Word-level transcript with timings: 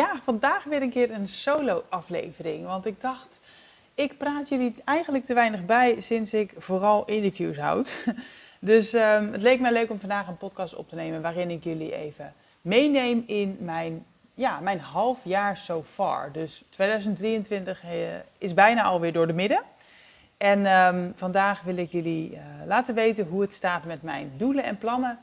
Ja, 0.00 0.20
vandaag 0.24 0.64
weer 0.64 0.82
een 0.82 0.90
keer 0.90 1.10
een 1.10 1.28
solo-aflevering. 1.28 2.66
Want 2.66 2.86
ik 2.86 3.00
dacht, 3.00 3.40
ik 3.94 4.18
praat 4.18 4.48
jullie 4.48 4.74
eigenlijk 4.84 5.24
te 5.24 5.34
weinig 5.34 5.64
bij 5.64 6.00
sinds 6.00 6.34
ik 6.34 6.52
vooral 6.58 7.04
interviews 7.04 7.58
houd. 7.58 7.94
Dus 8.62 8.92
um, 8.92 9.32
het 9.32 9.42
leek 9.42 9.60
mij 9.60 9.72
leuk 9.72 9.90
om 9.90 10.00
vandaag 10.00 10.28
een 10.28 10.36
podcast 10.36 10.74
op 10.74 10.88
te 10.88 10.94
nemen 10.94 11.22
waarin 11.22 11.50
ik 11.50 11.64
jullie 11.64 11.94
even 11.94 12.34
meeneem 12.60 13.22
in 13.26 13.56
mijn, 13.60 14.04
ja, 14.34 14.60
mijn 14.60 14.80
half 14.80 15.18
jaar 15.22 15.56
so 15.56 15.82
far. 15.82 16.32
Dus 16.32 16.64
2023 16.68 17.84
uh, 17.84 17.90
is 18.38 18.54
bijna 18.54 18.82
alweer 18.82 19.12
door 19.12 19.26
de 19.26 19.32
midden. 19.32 19.62
En 20.36 20.66
um, 20.66 21.12
vandaag 21.16 21.62
wil 21.62 21.76
ik 21.76 21.90
jullie 21.90 22.30
uh, 22.32 22.38
laten 22.66 22.94
weten 22.94 23.26
hoe 23.26 23.40
het 23.40 23.54
staat 23.54 23.84
met 23.84 24.02
mijn 24.02 24.32
doelen 24.36 24.64
en 24.64 24.78
plannen 24.78 25.18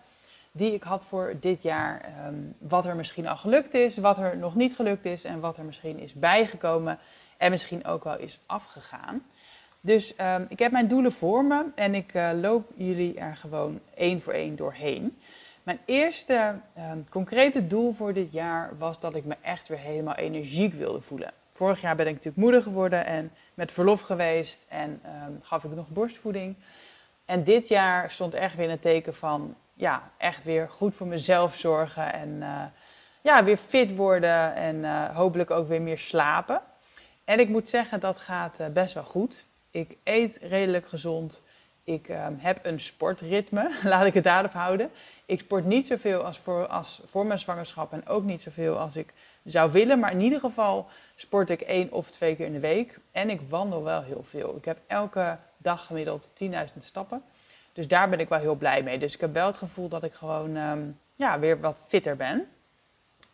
die 0.57 0.73
ik 0.73 0.83
had 0.83 1.03
voor 1.03 1.35
dit 1.39 1.63
jaar. 1.63 2.13
Um, 2.27 2.55
wat 2.57 2.85
er 2.85 2.95
misschien 2.95 3.27
al 3.27 3.37
gelukt 3.37 3.73
is, 3.73 3.97
wat 3.97 4.17
er 4.17 4.37
nog 4.37 4.55
niet 4.55 4.75
gelukt 4.75 5.05
is 5.05 5.23
en 5.23 5.39
wat 5.39 5.57
er 5.57 5.63
misschien 5.63 5.99
is 5.99 6.13
bijgekomen 6.13 6.99
en 7.37 7.51
misschien 7.51 7.85
ook 7.85 8.03
wel 8.03 8.17
is 8.17 8.39
afgegaan. 8.45 9.25
Dus 9.81 10.13
um, 10.21 10.45
ik 10.49 10.59
heb 10.59 10.71
mijn 10.71 10.87
doelen 10.87 11.11
voor 11.11 11.45
me 11.45 11.65
en 11.75 11.95
ik 11.95 12.13
uh, 12.13 12.29
loop 12.41 12.71
jullie 12.75 13.19
er 13.19 13.35
gewoon 13.35 13.79
één 13.95 14.21
voor 14.21 14.33
één 14.33 14.55
doorheen. 14.55 15.17
Mijn 15.63 15.79
eerste 15.85 16.55
um, 16.77 17.05
concrete 17.09 17.67
doel 17.67 17.93
voor 17.93 18.13
dit 18.13 18.31
jaar 18.31 18.77
was 18.77 18.99
dat 18.99 19.15
ik 19.15 19.25
me 19.25 19.35
echt 19.41 19.67
weer 19.67 19.79
helemaal 19.79 20.15
energiek 20.15 20.73
wilde 20.73 21.01
voelen. 21.01 21.31
Vorig 21.51 21.81
jaar 21.81 21.95
ben 21.95 22.07
ik 22.07 22.13
natuurlijk 22.13 22.43
moeder 22.43 22.61
geworden 22.61 23.05
en 23.05 23.31
met 23.53 23.71
verlof 23.71 24.01
geweest 24.01 24.65
en 24.67 25.01
gaf 25.41 25.63
ik 25.63 25.71
nog 25.71 25.89
borstvoeding. 25.89 26.55
En 27.25 27.43
dit 27.43 27.67
jaar 27.67 28.11
stond 28.11 28.33
echt 28.33 28.55
weer 28.55 28.65
in 28.65 28.71
het 28.71 28.81
teken 28.81 29.15
van 29.15 29.55
ja, 29.77 30.11
echt 30.17 30.43
weer 30.43 30.69
goed 30.69 30.95
voor 30.95 31.07
mezelf 31.07 31.55
zorgen 31.55 32.13
en 32.13 32.29
uh, 32.29 32.63
ja, 33.21 33.43
weer 33.43 33.57
fit 33.57 33.95
worden 33.95 34.55
en 34.55 34.75
uh, 34.75 35.15
hopelijk 35.15 35.51
ook 35.51 35.67
weer 35.67 35.81
meer 35.81 35.97
slapen. 35.97 36.61
En 37.25 37.39
ik 37.39 37.49
moet 37.49 37.69
zeggen, 37.69 37.99
dat 37.99 38.17
gaat 38.17 38.59
uh, 38.59 38.67
best 38.67 38.93
wel 38.93 39.03
goed. 39.03 39.45
Ik 39.71 39.97
eet 40.03 40.37
redelijk 40.41 40.87
gezond. 40.87 41.41
Ik 41.83 42.09
heb 42.37 42.65
een 42.65 42.79
sportritme, 42.79 43.71
laat 43.83 44.05
ik 44.05 44.13
het 44.13 44.23
daarop 44.23 44.53
houden. 44.53 44.91
Ik 45.25 45.39
sport 45.39 45.65
niet 45.65 45.87
zoveel 45.87 46.23
als 46.23 46.37
voor, 46.37 46.67
als 46.67 47.01
voor 47.05 47.25
mijn 47.25 47.39
zwangerschap 47.39 47.93
en 47.93 48.07
ook 48.07 48.23
niet 48.23 48.41
zoveel 48.41 48.79
als 48.79 48.95
ik 48.95 49.13
zou 49.43 49.71
willen. 49.71 49.99
Maar 49.99 50.11
in 50.11 50.21
ieder 50.21 50.39
geval 50.39 50.87
sport 51.15 51.49
ik 51.49 51.61
één 51.61 51.91
of 51.91 52.11
twee 52.11 52.35
keer 52.35 52.45
in 52.45 52.53
de 52.53 52.59
week. 52.59 52.99
En 53.11 53.29
ik 53.29 53.41
wandel 53.49 53.83
wel 53.83 54.01
heel 54.01 54.23
veel. 54.23 54.55
Ik 54.55 54.65
heb 54.65 54.77
elke 54.87 55.37
dag 55.57 55.85
gemiddeld 55.85 56.31
10.000 56.43 56.49
stappen. 56.77 57.23
Dus 57.77 57.87
daar 57.87 58.09
ben 58.09 58.19
ik 58.19 58.29
wel 58.29 58.39
heel 58.39 58.55
blij 58.55 58.83
mee. 58.83 58.99
Dus 58.99 59.13
ik 59.13 59.21
heb 59.21 59.33
wel 59.33 59.47
het 59.47 59.57
gevoel 59.57 59.87
dat 59.87 60.03
ik 60.03 60.13
gewoon 60.13 60.55
um, 60.55 60.99
ja, 61.15 61.39
weer 61.39 61.59
wat 61.59 61.81
fitter 61.85 62.15
ben. 62.15 62.47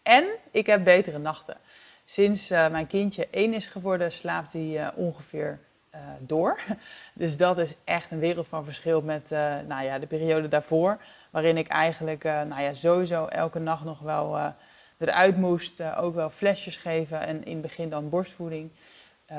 En 0.02 0.26
ik 0.52 0.66
heb 0.66 0.84
betere 0.84 1.18
nachten. 1.18 1.58
Sinds 2.06 2.52
uh, 2.52 2.70
mijn 2.70 2.88
kindje 2.88 3.28
één 3.32 3.54
is 3.54 3.68
geworden, 3.68 4.12
slaapt 4.12 4.54
hij 4.54 4.62
uh, 4.62 4.88
ongeveer 4.96 5.60
uh, 5.96 6.00
door. 6.20 6.60
Dus 7.14 7.38
dat 7.38 7.58
is 7.58 7.74
echt 7.84 8.12
een 8.12 8.20
wereld 8.20 8.48
van 8.48 8.66
verschil 8.66 9.02
met 9.02 9.30
nou 9.68 9.84
ja, 9.84 10.00
de 10.00 10.08
periode 10.08 10.48
daarvoor. 10.48 10.98
Waarin 11.30 11.58
ik 11.58 11.68
eigenlijk 11.68 12.24
nou 12.24 12.62
ja, 12.62 12.74
sowieso 12.74 13.26
elke 13.26 13.60
nacht 13.60 13.84
nog 13.84 14.00
wel 14.00 14.54
eruit 14.98 15.38
moest. 15.38 15.82
ook 15.96 16.16
wel 16.16 16.30
flesjes 16.30 16.78
geven 16.78 17.20
en 17.20 17.46
in 17.46 17.54
het 17.54 17.62
begin 17.62 17.90
dan 17.90 18.10
borstvoeding. 18.10 18.72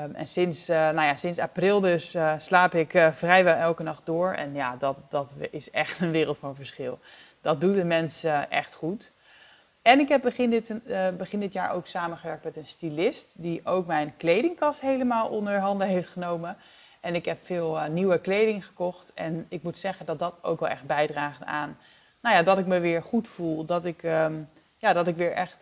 Um, 0.03 0.15
en 0.15 0.27
sinds, 0.27 0.69
uh, 0.69 0.75
nou 0.75 1.01
ja, 1.01 1.15
sinds 1.15 1.39
april 1.39 1.79
dus 1.79 2.15
uh, 2.15 2.33
slaap 2.37 2.73
ik 2.73 2.93
uh, 2.93 3.11
vrijwel 3.11 3.55
elke 3.55 3.83
nacht 3.83 4.05
door. 4.05 4.31
En 4.31 4.53
ja, 4.53 4.75
dat, 4.75 4.97
dat 5.09 5.35
is 5.51 5.71
echt 5.71 5.99
een 5.99 6.11
wereld 6.11 6.37
van 6.37 6.55
verschil. 6.55 6.99
Dat 7.41 7.61
doet 7.61 7.73
de 7.73 7.83
mensen 7.83 8.51
echt 8.51 8.73
goed. 8.73 9.11
En 9.81 9.99
ik 9.99 10.09
heb 10.09 10.21
begin 10.21 10.49
dit, 10.49 10.73
begin 11.17 11.39
dit 11.39 11.53
jaar 11.53 11.71
ook 11.71 11.87
samengewerkt 11.87 12.43
met 12.43 12.57
een 12.57 12.65
stylist... 12.65 13.41
die 13.41 13.61
ook 13.63 13.85
mijn 13.85 14.13
kledingkast 14.17 14.81
helemaal 14.81 15.27
onder 15.27 15.59
handen 15.59 15.87
heeft 15.87 16.07
genomen. 16.07 16.57
En 16.99 17.15
ik 17.15 17.25
heb 17.25 17.45
veel 17.45 17.79
nieuwe 17.89 18.19
kleding 18.19 18.65
gekocht. 18.65 19.11
En 19.13 19.45
ik 19.49 19.63
moet 19.63 19.77
zeggen 19.77 20.05
dat 20.05 20.19
dat 20.19 20.37
ook 20.41 20.59
wel 20.59 20.69
echt 20.69 20.85
bijdraagt 20.85 21.43
aan... 21.43 21.77
Nou 22.21 22.35
ja, 22.35 22.43
dat 22.43 22.57
ik 22.57 22.65
me 22.65 22.79
weer 22.79 23.03
goed 23.03 23.27
voel. 23.27 23.65
Dat 23.65 23.85
ik, 23.85 24.03
um, 24.03 24.49
ja, 24.77 24.93
dat 24.93 25.07
ik 25.07 25.15
weer 25.15 25.31
echt 25.31 25.61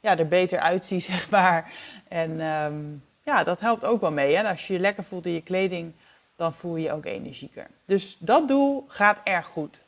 ja, 0.00 0.18
er 0.18 0.28
beter 0.28 0.58
uitzie, 0.58 1.00
zeg 1.10 1.30
maar. 1.30 1.72
En... 2.08 2.40
Um, 2.40 3.02
ja, 3.28 3.44
dat 3.44 3.60
helpt 3.60 3.84
ook 3.84 4.00
wel 4.00 4.10
mee. 4.10 4.36
Hè? 4.36 4.48
Als 4.48 4.66
je 4.66 4.72
je 4.72 4.78
lekker 4.78 5.04
voelt 5.04 5.26
in 5.26 5.32
je 5.32 5.42
kleding, 5.42 5.92
dan 6.36 6.54
voel 6.54 6.76
je 6.76 6.82
je 6.82 6.92
ook 6.92 7.04
energieker. 7.04 7.66
Dus 7.84 8.16
dat 8.18 8.48
doel 8.48 8.84
gaat 8.88 9.20
erg 9.24 9.46
goed. 9.46 9.82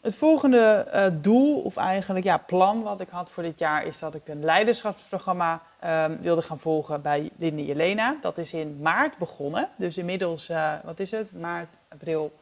Het 0.00 0.14
volgende 0.14 0.88
uh, 0.94 1.22
doel, 1.22 1.60
of 1.60 1.76
eigenlijk 1.76 2.24
ja, 2.24 2.36
plan 2.36 2.82
wat 2.82 3.00
ik 3.00 3.08
had 3.08 3.30
voor 3.30 3.42
dit 3.42 3.58
jaar, 3.58 3.84
is 3.84 3.98
dat 3.98 4.14
ik 4.14 4.28
een 4.28 4.44
leiderschapsprogramma 4.44 5.62
uh, 5.84 6.04
wilde 6.20 6.42
gaan 6.42 6.58
volgen 6.58 7.02
bij 7.02 7.30
Linde 7.38 7.64
Jelena. 7.64 8.16
Dat 8.20 8.38
is 8.38 8.52
in 8.52 8.78
maart 8.80 9.18
begonnen. 9.18 9.68
Dus 9.76 9.96
inmiddels, 9.96 10.50
uh, 10.50 10.72
wat 10.84 11.00
is 11.00 11.10
het? 11.10 11.32
Maart, 11.32 11.74
april, 11.88 12.38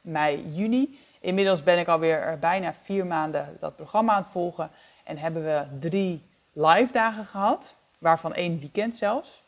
mei, 0.00 0.48
juni. 0.48 0.98
Inmiddels 1.20 1.62
ben 1.62 1.78
ik 1.78 1.88
alweer 1.88 2.38
bijna 2.40 2.74
vier 2.82 3.06
maanden 3.06 3.56
dat 3.60 3.76
programma 3.76 4.12
aan 4.12 4.22
het 4.22 4.30
volgen. 4.30 4.70
En 5.04 5.18
hebben 5.18 5.44
we 5.44 5.64
drie 5.78 6.22
live 6.52 6.92
dagen 6.92 7.24
gehad 7.24 7.76
waarvan 7.98 8.34
één 8.34 8.60
weekend 8.60 8.96
zelfs. 8.96 9.42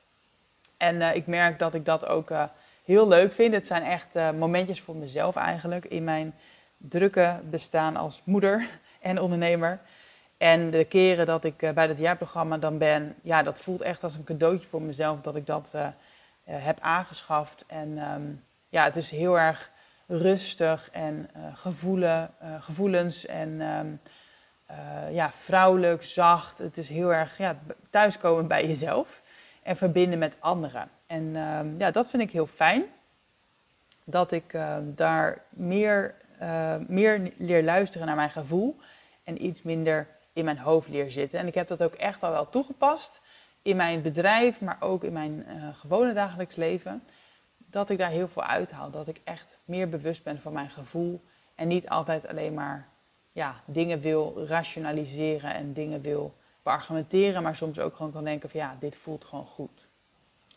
En 0.77 0.97
uh, 0.97 1.15
ik 1.15 1.27
merk 1.27 1.59
dat 1.59 1.75
ik 1.75 1.85
dat 1.85 2.07
ook 2.07 2.31
uh, 2.31 2.45
heel 2.85 3.09
leuk 3.09 3.33
vind. 3.33 3.55
Het 3.55 3.67
zijn 3.67 3.83
echt 3.83 4.17
uh, 4.17 4.31
momentjes 4.31 4.81
voor 4.81 4.97
mezelf 4.97 5.37
eigenlijk 5.37 5.85
in 5.85 6.05
mijn 6.05 6.35
drukke 6.77 7.41
bestaan 7.51 7.97
als 7.97 8.23
moeder 8.25 8.69
en 9.01 9.21
ondernemer. 9.21 9.81
En 10.39 10.71
de 10.71 10.85
keren 10.85 11.27
dat 11.27 11.45
ik 11.45 11.57
bij 11.75 11.87
dat 11.87 11.99
jaarprogramma 11.99 12.59
dan 12.59 12.79
ben, 12.79 13.15
ja, 13.23 13.43
dat 13.43 13.61
voelt 13.61 13.81
echt 13.81 14.05
als 14.05 14.15
een 14.15 14.25
cadeautje 14.25 14.69
voor 14.69 14.83
mezelf 14.83 15.21
dat 15.21 15.37
ik 15.37 15.47
dat 15.47 15.75
heb 16.45 16.81
aangeschaft. 16.81 17.65
En 17.67 17.99
um, 17.99 18.45
ja, 18.69 18.85
het 18.85 18.97
is 18.97 19.11
heel 19.11 19.39
erg 19.39 19.71
rustig 20.07 20.89
en 20.93 21.31
gevoelen, 21.55 22.31
gevoelens 22.61 23.27
en 23.27 23.61
um, 23.61 24.01
uh, 24.71 25.15
ja, 25.15 25.33
vrouwelijk, 25.33 26.03
zacht. 26.03 26.59
Het 26.59 26.77
is 26.77 26.89
heel 26.89 27.13
erg 27.13 27.39
ja, 27.39 27.59
thuiskomen 27.91 28.47
bij 28.47 28.67
jezelf 28.67 29.23
en 29.63 29.77
verbinden 29.77 30.19
met 30.19 30.37
anderen. 30.39 30.91
En 31.07 31.23
uh, 31.23 31.61
ja, 31.79 31.91
dat 31.91 32.11
vind 32.11 32.23
ik 32.23 32.31
heel 32.31 32.47
fijn. 32.47 32.85
Dat 34.05 34.33
ik 34.33 34.53
uh, 34.53 34.77
daar 34.83 35.43
meer, 35.49 36.15
uh, 36.43 36.75
meer 36.87 37.33
leer 37.37 37.65
luisteren 37.65 38.07
naar 38.07 38.17
mijn 38.17 38.31
gevoel 38.31 38.77
en 39.25 39.45
iets 39.45 39.63
minder 39.63 40.07
in 40.33 40.45
mijn 40.45 40.59
hoofd 40.59 40.89
leer 40.89 41.11
zitten. 41.11 41.39
En 41.39 41.47
ik 41.47 41.55
heb 41.55 41.69
dat 41.69 41.83
ook 41.83 41.95
echt 41.95 42.23
al 42.23 42.31
wel 42.31 42.49
toegepast 42.49 43.21
in 43.63 43.77
mijn 43.77 44.03
bedrijf, 44.03 44.61
maar 44.61 44.77
ook 44.81 45.05
in 45.05 45.13
mijn 45.13 45.47
gewone 45.73 46.13
dagelijks 46.13 46.57
leven. 46.57 47.03
Dat 47.57 47.91
ik 47.91 47.99
daar 47.99 48.11
heel 48.11 48.29
veel 48.29 48.45
uithaal. 48.45 48.91
Dat 48.91 49.09
ik 49.09 49.21
echt 49.25 49.59
meer 49.65 49.89
bewust 49.89 50.23
ben 50.23 50.41
van 50.41 50.53
mijn 50.53 50.71
gevoel 50.71 51.25
en 51.55 51.69
niet 51.69 51.89
altijd 51.89 52.29
alleen 52.29 52.55
maar 52.55 52.89
ja, 53.33 53.61
dingen 53.65 54.01
wil 54.01 54.45
rationaliseren 54.47 55.55
en 55.55 55.73
dingen 55.73 56.01
wil 56.01 56.35
beargumenteren, 56.63 57.43
maar 57.43 57.57
soms 57.57 57.79
ook 57.79 57.97
gewoon 57.97 58.13
kan 58.13 58.25
denken 58.25 58.51
van 58.51 58.61
ja, 58.61 58.77
dit 58.81 58.97
voelt 58.97 59.25
gewoon 59.25 59.47
goed. 59.47 59.89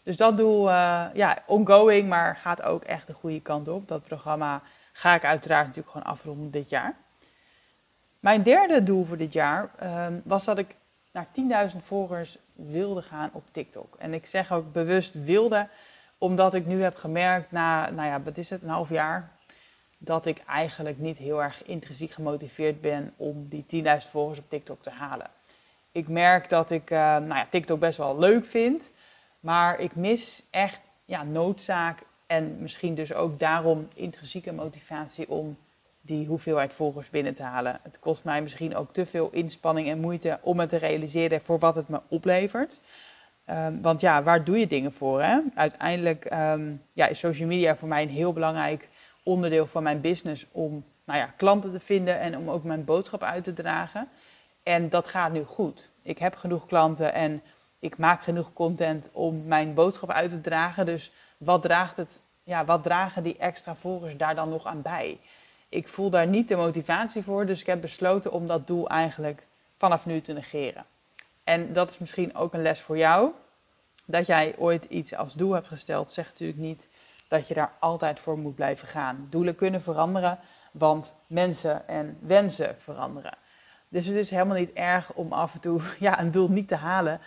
Dus 0.04 0.18
dat 0.18 0.38
doel, 0.38 0.70
uh, 0.70 1.06
ja, 1.14 1.44
ongoing, 1.46 2.10
maar 2.10 2.36
gaat 2.36 2.62
ook 2.62 2.84
echt 2.84 3.08
de 3.08 3.14
goede 3.14 3.42
kant 3.42 3.68
op. 3.68 3.88
Dat 3.88 4.04
programma 4.04 4.62
ga 4.94 5.16
ik 5.16 5.26
uiteraard 5.26 5.66
natuurlijk 5.66 5.94
gewoon 5.94 6.14
afronden 6.14 6.52
dit 6.52 6.70
jaar. 6.70 6.96
Mijn 8.20 8.44
derde 8.44 8.84
doel 8.84 9.06
voor 9.06 9.18
dit 9.18 9.34
jaar 9.34 9.72
uh, 9.84 10.08
was 10.24 10.46
dat 10.46 10.58
ik 10.58 10.76
naar 11.12 11.28
10.000 11.72 11.78
volgers 11.84 12.38
wilde 12.54 13.02
gaan 13.02 13.30
op 13.34 13.44
TikTok. 13.52 13.96
En 13.98 14.14
ik 14.14 14.26
zeg 14.26 14.52
ook 14.52 14.72
bewust 14.72 15.24
wilde, 15.24 15.68
omdat 16.18 16.54
ik 16.54 16.66
nu 16.66 16.82
heb 16.82 16.96
gemerkt 16.96 17.52
na, 17.52 17.90
nou 17.90 18.08
ja, 18.08 18.22
wat 18.22 18.38
is 18.38 18.50
het, 18.50 18.64
een 18.64 18.70
half 18.70 18.90
jaar, 18.90 19.32
dat 20.06 20.26
ik 20.26 20.38
eigenlijk 20.38 20.98
niet 21.00 21.18
heel 21.18 21.44
erg 21.44 21.64
intrinsiek 21.64 22.12
gemotiveerd 22.12 22.82
ben 22.82 23.14
om 23.18 23.48
die 23.50 23.66
10.000 23.84 24.10
volgers 24.10 24.40
op 24.40 24.50
TikTok 24.50 24.84
te 24.84 24.90
halen. 24.90 25.30
Ik 25.92 26.08
merk 26.08 26.50
dat 26.50 26.72
ik 26.72 26.92
uh, 26.92 26.98
nou 27.00 27.36
ja, 27.36 27.48
TikTok 27.50 27.80
best 27.80 27.98
wel 27.98 28.20
leuk 28.20 28.46
vind, 28.46 28.92
maar 29.40 29.80
ik 29.80 29.96
mis 29.96 30.44
echt 30.50 30.82
ja, 31.06 31.24
noodzaak 31.24 32.00
en 32.28 32.58
misschien 32.60 32.96
dus 32.96 33.14
ook 33.14 33.40
daarom 33.40 33.88
intrinsieke 33.94 34.54
motivatie 34.54 35.30
om 35.30 35.58
die 36.02 36.28
hoeveelheid 36.28 36.74
volgers 36.74 37.10
binnen 37.10 37.34
te 37.34 37.44
halen. 37.44 37.80
Het 37.84 38.00
kost 38.00 38.24
mij 38.24 38.42
misschien 38.42 38.76
ook 38.76 38.94
te 38.94 39.06
veel 39.06 39.30
inspanning 39.32 39.90
en 39.90 40.00
moeite 40.00 40.40
om 40.42 40.60
het 40.60 40.70
te 40.70 40.78
realiseren 40.78 41.42
voor 41.42 41.60
wat 41.60 41.76
het 41.76 41.90
me 41.90 42.02
oplevert. 42.08 42.80
Ehm, 43.46 43.82
want 43.82 44.02
ja, 44.02 44.24
waar 44.24 44.44
doe 44.44 44.60
je 44.60 44.68
dingen 44.68 44.94
voor? 44.94 45.22
Hè? 45.22 45.40
Uiteindelijk 45.56 46.26
ehm, 46.26 46.72
ja, 46.94 47.08
is 47.08 47.20
social 47.20 47.48
media 47.48 47.76
voor 47.76 47.88
mij 47.88 48.02
een 48.02 48.10
heel 48.10 48.34
belangrijk 48.34 48.90
onderdeel 49.24 49.68
van 49.68 49.84
mijn 49.84 50.02
business 50.02 50.46
om 50.52 50.84
nou 51.04 51.20
ja, 51.20 51.34
klanten 51.38 51.72
te 51.72 51.80
vinden 51.80 52.20
en 52.20 52.38
om 52.38 52.50
ook 52.50 52.64
mijn 52.64 52.86
boodschap 52.86 53.24
uit 53.24 53.44
te 53.44 53.54
dragen. 53.54 54.10
En 54.64 54.90
dat 54.90 55.08
gaat 55.08 55.32
nu 55.32 55.44
goed. 55.44 55.90
Ik 56.02 56.18
heb 56.18 56.36
genoeg 56.36 56.66
klanten 56.66 57.14
en 57.14 57.42
ik 57.80 57.98
maak 57.98 58.22
genoeg 58.22 58.54
content 58.54 59.10
om 59.12 59.46
mijn 59.46 59.74
boodschap 59.74 60.10
uit 60.12 60.30
te 60.30 60.42
dragen. 60.42 60.86
Dus 60.86 61.12
wat, 61.38 61.62
draagt 61.62 61.98
het, 61.98 62.20
ja, 62.44 62.66
wat 62.66 62.84
dragen 62.84 63.24
die 63.24 63.38
extra 63.38 63.76
volgers 63.76 64.18
daar 64.18 64.36
dan 64.36 64.50
nog 64.50 64.66
aan 64.66 64.82
bij? 64.82 65.20
Ik 65.70 65.88
voel 65.88 66.10
daar 66.10 66.28
niet 66.28 66.48
de 66.48 66.56
motivatie 66.56 67.24
voor, 67.24 67.46
dus 67.46 67.60
ik 67.60 67.66
heb 67.66 67.82
besloten 67.82 68.32
om 68.32 68.48
dat 68.48 68.68
doel 68.68 68.90
eigenlijk 68.90 69.46
vanaf 69.78 70.06
nu 70.06 70.22
te 70.22 70.34
negeren. 70.34 70.86
En 71.44 71.74
dat 71.74 71.90
is 71.90 71.98
misschien 71.98 72.36
ook 72.36 72.54
een 72.54 72.62
les 72.62 72.82
voor 72.82 72.98
jou. 72.98 73.32
Dat 74.06 74.26
jij 74.26 74.56
ooit 74.58 74.84
iets 74.84 75.16
als 75.16 75.34
doel 75.34 75.54
hebt 75.54 75.68
gesteld, 75.68 76.12
zegt 76.12 76.30
natuurlijk 76.30 76.60
niet 76.60 76.88
dat 77.34 77.48
je 77.48 77.54
daar 77.54 77.74
altijd 77.80 78.20
voor 78.20 78.38
moet 78.38 78.56
blijven 78.56 78.88
gaan. 78.88 79.28
Doelen 79.30 79.56
kunnen 79.56 79.82
veranderen, 79.82 80.40
want 80.72 81.16
mensen 81.28 81.88
en 81.88 82.18
wensen 82.22 82.76
veranderen. 82.80 83.38
Dus 83.88 84.06
het 84.06 84.16
is 84.16 84.30
helemaal 84.30 84.58
niet 84.58 84.74
erg 84.74 85.14
om 85.14 85.34
af 85.34 85.54
en 85.54 85.60
toe 85.60 85.82
ja, 86.00 86.20
een 86.20 86.32
doel 86.32 86.50
niet 86.50 86.68
te 86.68 86.76
halen, 86.76 87.20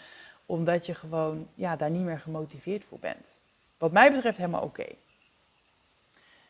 omdat 0.46 0.86
je 0.86 0.94
gewoon 0.94 1.48
ja, 1.54 1.76
daar 1.76 1.90
niet 1.90 2.02
meer 2.02 2.18
gemotiveerd 2.18 2.84
voor 2.84 2.98
bent. 2.98 3.40
Wat 3.78 3.92
mij 3.92 4.10
betreft 4.10 4.36
helemaal 4.36 4.62
oké. 4.62 4.86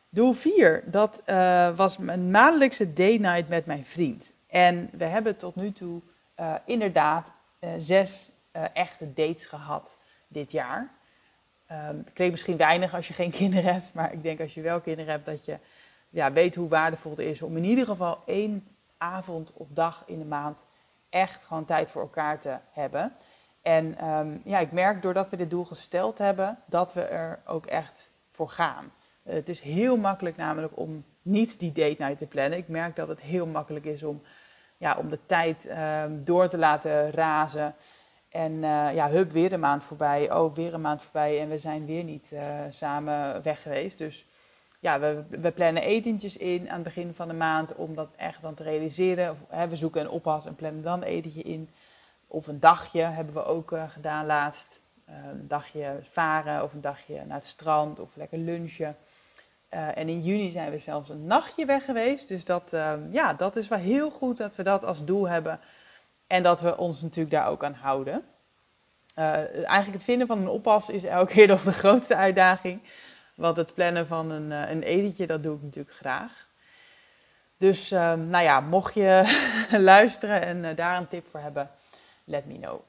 Doel 0.08 0.32
4, 0.32 0.82
dat 0.86 1.22
uh, 1.26 1.76
was 1.76 1.98
mijn 1.98 2.30
maandelijkse 2.30 2.92
day 2.92 3.16
night 3.16 3.48
met 3.48 3.66
mijn 3.66 3.84
vriend. 3.84 4.32
En 4.46 4.90
we 4.92 5.04
hebben 5.04 5.36
tot 5.36 5.56
nu 5.56 5.72
toe 5.72 6.00
uh, 6.40 6.54
inderdaad 6.64 7.32
uh, 7.60 7.70
zes 7.78 8.30
echte 8.72 9.12
dates 9.12 9.46
gehad 9.46 9.98
dit 10.28 10.52
jaar. 10.52 10.95
Um, 11.72 11.96
het 11.98 12.12
klinkt 12.12 12.32
misschien 12.32 12.56
weinig 12.56 12.94
als 12.94 13.08
je 13.08 13.14
geen 13.14 13.30
kinderen 13.40 13.72
hebt, 13.72 13.94
maar 13.94 14.12
ik 14.12 14.22
denk 14.22 14.40
als 14.40 14.54
je 14.54 14.60
wel 14.60 14.80
kinderen 14.80 15.12
hebt 15.12 15.26
dat 15.26 15.44
je 15.44 15.58
ja, 16.08 16.32
weet 16.32 16.54
hoe 16.54 16.68
waardevol 16.68 17.10
het 17.10 17.20
is 17.20 17.42
om 17.42 17.56
in 17.56 17.64
ieder 17.64 17.86
geval 17.86 18.22
één 18.26 18.66
avond 18.98 19.52
of 19.52 19.68
dag 19.68 20.02
in 20.06 20.18
de 20.18 20.24
maand 20.24 20.64
echt 21.08 21.44
gewoon 21.44 21.64
tijd 21.64 21.90
voor 21.90 22.02
elkaar 22.02 22.40
te 22.40 22.56
hebben. 22.70 23.12
En 23.62 24.08
um, 24.08 24.40
ja, 24.44 24.58
ik 24.58 24.72
merk 24.72 25.02
doordat 25.02 25.30
we 25.30 25.36
dit 25.36 25.50
doel 25.50 25.64
gesteld 25.64 26.18
hebben, 26.18 26.58
dat 26.66 26.92
we 26.92 27.02
er 27.02 27.40
ook 27.44 27.66
echt 27.66 28.10
voor 28.30 28.48
gaan. 28.48 28.92
Het 29.22 29.48
is 29.48 29.60
heel 29.60 29.96
makkelijk 29.96 30.36
namelijk 30.36 30.78
om 30.78 31.04
niet 31.22 31.58
die 31.60 31.72
date 31.72 31.96
night 31.98 32.18
te 32.18 32.26
plannen. 32.26 32.58
Ik 32.58 32.68
merk 32.68 32.96
dat 32.96 33.08
het 33.08 33.20
heel 33.20 33.46
makkelijk 33.46 33.84
is 33.84 34.02
om, 34.02 34.22
ja, 34.76 34.96
om 34.96 35.08
de 35.08 35.18
tijd 35.26 35.68
um, 35.70 36.24
door 36.24 36.48
te 36.48 36.58
laten 36.58 37.10
razen. 37.10 37.74
En 38.36 38.52
uh, 38.52 38.94
ja, 38.94 39.08
hup, 39.08 39.32
weer 39.32 39.52
een 39.52 39.60
maand 39.60 39.84
voorbij. 39.84 40.32
Oh, 40.32 40.54
weer 40.54 40.74
een 40.74 40.80
maand 40.80 41.02
voorbij. 41.02 41.40
En 41.40 41.48
we 41.48 41.58
zijn 41.58 41.86
weer 41.86 42.04
niet 42.04 42.30
uh, 42.32 42.40
samen 42.70 43.42
weg 43.42 43.62
geweest. 43.62 43.98
Dus 43.98 44.26
ja, 44.80 45.00
we, 45.00 45.22
we, 45.28 45.50
plannen 45.50 45.82
etentjes 45.82 46.36
in 46.36 46.68
aan 46.68 46.74
het 46.74 46.82
begin 46.82 47.14
van 47.14 47.28
de 47.28 47.34
maand 47.34 47.74
om 47.74 47.94
dat 47.94 48.12
echt 48.16 48.42
dan 48.42 48.54
te 48.54 48.62
realiseren. 48.62 49.30
Of, 49.30 49.38
hè, 49.48 49.68
we 49.68 49.76
zoeken 49.76 50.00
een 50.00 50.08
oppas 50.08 50.46
en 50.46 50.54
plannen 50.54 50.82
dan 50.82 51.02
een 51.02 51.08
etentje 51.08 51.42
in. 51.42 51.70
Of 52.26 52.46
een 52.46 52.60
dagje 52.60 53.02
hebben 53.02 53.34
we 53.34 53.44
ook 53.44 53.72
uh, 53.72 53.88
gedaan 53.88 54.26
laatst. 54.26 54.80
een 55.04 55.48
dagje 55.48 55.98
varen 56.10 56.62
of 56.62 56.72
een 56.72 56.80
dagje 56.80 57.24
naar 57.26 57.36
het 57.36 57.46
strand 57.46 58.00
of 58.00 58.16
lekker 58.16 58.38
lunchen. 58.38 58.96
en 59.68 60.08
in 60.08 60.20
juni 60.20 60.50
zijn 60.50 60.70
we 60.70 60.78
zelfs 60.78 61.08
een 61.08 61.26
nachtje 61.26 61.66
weg 61.66 61.84
geweest. 61.84 62.28
Dus 62.28 62.44
dat, 62.44 62.70
ja, 63.10 63.34
dat 63.34 63.56
is 63.56 63.68
wel 63.68 63.78
heel 63.78 64.10
goed 64.10 64.36
dat 64.36 64.56
we 64.56 64.62
dat 64.62 64.84
als 64.84 65.04
doel 65.04 65.28
hebben 65.28 65.60
en 66.26 66.42
dat 66.42 66.60
we 66.60 66.76
ons 66.76 67.02
natuurlijk 67.02 67.34
daar 67.34 67.48
ook 67.48 67.64
aan 67.64 67.74
houden. 67.74 68.24
Uh, 69.18 69.24
eigenlijk 69.54 69.92
het 69.92 70.04
vinden 70.04 70.26
van 70.26 70.38
een 70.38 70.48
oppas 70.48 70.88
is 70.88 71.04
elke 71.04 71.32
keer 71.32 71.46
nog 71.54 71.62
de 71.62 71.72
grootste 71.72 72.16
uitdaging. 72.16 72.82
Want 73.34 73.56
het 73.56 73.74
plannen 73.74 74.06
van 74.06 74.30
een, 74.30 74.50
uh, 74.50 74.70
een 74.70 74.82
etentje, 74.82 75.26
dat 75.26 75.42
doe 75.42 75.56
ik 75.56 75.62
natuurlijk 75.62 75.96
graag. 75.96 76.46
Dus 77.56 77.92
uh, 77.92 78.14
nou 78.14 78.44
ja, 78.44 78.60
mocht 78.60 78.94
je 78.94 79.38
luisteren 79.92 80.42
en 80.42 80.64
uh, 80.64 80.76
daar 80.76 80.96
een 80.96 81.08
tip 81.08 81.26
voor 81.26 81.40
hebben, 81.40 81.70
let 82.24 82.46
me 82.46 82.58
know. 82.58 82.80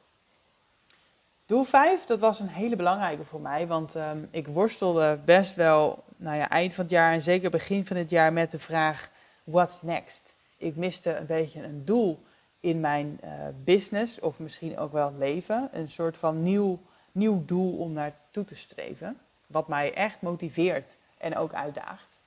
Doel 1.45 1.63
5, 1.63 2.06
dat 2.06 2.19
was 2.19 2.39
een 2.39 2.48
hele 2.48 2.75
belangrijke 2.75 3.24
voor 3.24 3.42
mij, 3.42 3.68
want 3.68 3.95
um, 3.95 4.28
ik 4.31 4.48
worstelde 4.48 5.19
best 5.25 5.56
wel 5.56 6.04
nou 6.18 6.38
ja, 6.38 6.50
eind 6.50 6.74
van 6.74 6.84
het 6.84 6.94
jaar 6.94 7.13
en 7.13 7.22
zeker 7.22 7.50
begin 7.50 7.86
van 7.86 7.98
het 7.98 8.10
jaar 8.10 8.34
met 8.34 8.51
de 8.51 8.60
vraag, 8.60 9.10
what's 9.44 9.81
next? 9.81 10.36
Ik 10.57 10.75
miste 10.75 11.16
een 11.16 11.25
beetje 11.25 11.63
een 11.63 11.86
doel 11.86 12.25
in 12.59 12.80
mijn 12.80 13.19
uh, 13.24 13.30
business 13.63 14.19
of 14.19 14.39
misschien 14.39 14.77
ook 14.77 14.92
wel 14.92 15.13
leven. 15.18 15.69
Een 15.71 15.89
soort 15.89 16.18
van 16.18 16.42
nieuw, 16.42 16.80
nieuw 17.12 17.45
doel 17.45 17.77
om 17.77 17.92
naartoe 17.94 18.45
te 18.45 18.56
streven. 18.56 19.18
Wat 19.48 19.68
mij 19.68 19.94
echt 19.94 20.21
motiveert 20.21 20.98
en 21.18 21.38
ook 21.38 21.54
uitdaagt. 21.54 22.19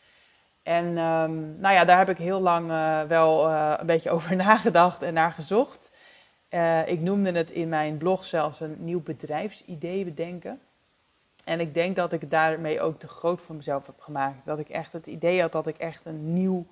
En 0.62 0.87
um, 0.87 1.56
nou 1.61 1.75
ja, 1.75 1.85
daar 1.85 1.99
heb 1.99 2.09
ik 2.09 2.19
heel 2.19 2.41
lang 2.41 2.71
uh, 2.71 3.03
wel 3.03 3.49
uh, 3.49 3.75
een 3.77 3.87
beetje 3.87 4.11
over 4.17 4.37
nagedacht 4.37 5.03
en 5.03 5.15
naar 5.15 5.32
gezocht. 5.32 5.97
ik 6.87 7.00
noemde 7.00 7.33
het 7.33 7.50
in 7.50 7.69
mijn 7.69 7.97
blog 7.97 8.25
zelfs 8.25 8.61
een 8.61 8.76
nieuw 8.79 9.03
bedrijfsidee 9.03 10.05
bedenken. 10.05 10.61
En 11.44 11.61
ik 11.61 11.75
denk 11.75 11.97
dat 11.97 12.12
ik 12.12 12.31
daarmee 12.31 12.81
ook 12.81 12.99
te 12.99 13.09
groot 13.09 13.43
voor 13.43 13.55
mezelf 13.55 13.87
heb 13.87 14.00
gemaakt. 14.00 14.44
Dat 14.44 14.59
ik 14.59 14.69
echt 14.69 14.93
het 14.93 15.06
idee 15.06 15.41
had 15.41 15.53
dat 15.53 15.67
ik 15.67 15.76
echt 15.76 16.05
een 16.05 16.33
nieuw 16.33 16.67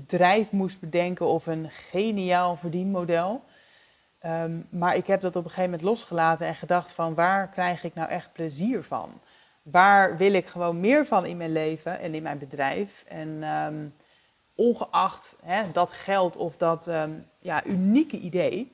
bedrijf 0.00 0.52
moest 0.52 0.80
bedenken 0.80 1.26
of 1.26 1.46
een 1.46 1.70
geniaal 1.70 2.56
verdienmodel. 2.56 3.42
Um, 4.26 4.66
maar 4.70 4.96
ik 4.96 5.06
heb 5.06 5.20
dat 5.20 5.36
op 5.36 5.44
een 5.44 5.50
gegeven 5.50 5.70
moment 5.70 5.88
losgelaten 5.88 6.46
en 6.46 6.54
gedacht 6.54 6.92
van 6.92 7.14
waar 7.14 7.48
krijg 7.48 7.84
ik 7.84 7.94
nou 7.94 8.08
echt 8.08 8.32
plezier 8.32 8.82
van? 8.82 9.20
Waar 9.62 10.16
wil 10.16 10.32
ik 10.32 10.46
gewoon 10.46 10.80
meer 10.80 11.06
van 11.06 11.26
in 11.26 11.36
mijn 11.36 11.52
leven 11.52 12.00
en 12.00 12.14
in 12.14 12.22
mijn 12.22 12.38
bedrijf? 12.38 13.04
En 13.08 13.42
um, 13.42 13.94
ongeacht 14.54 15.36
hè, 15.42 15.62
dat 15.72 15.90
geld 15.90 16.36
of 16.36 16.56
dat 16.56 16.86
um, 16.86 17.26
ja, 17.38 17.64
unieke 17.64 18.18
idee. 18.18 18.72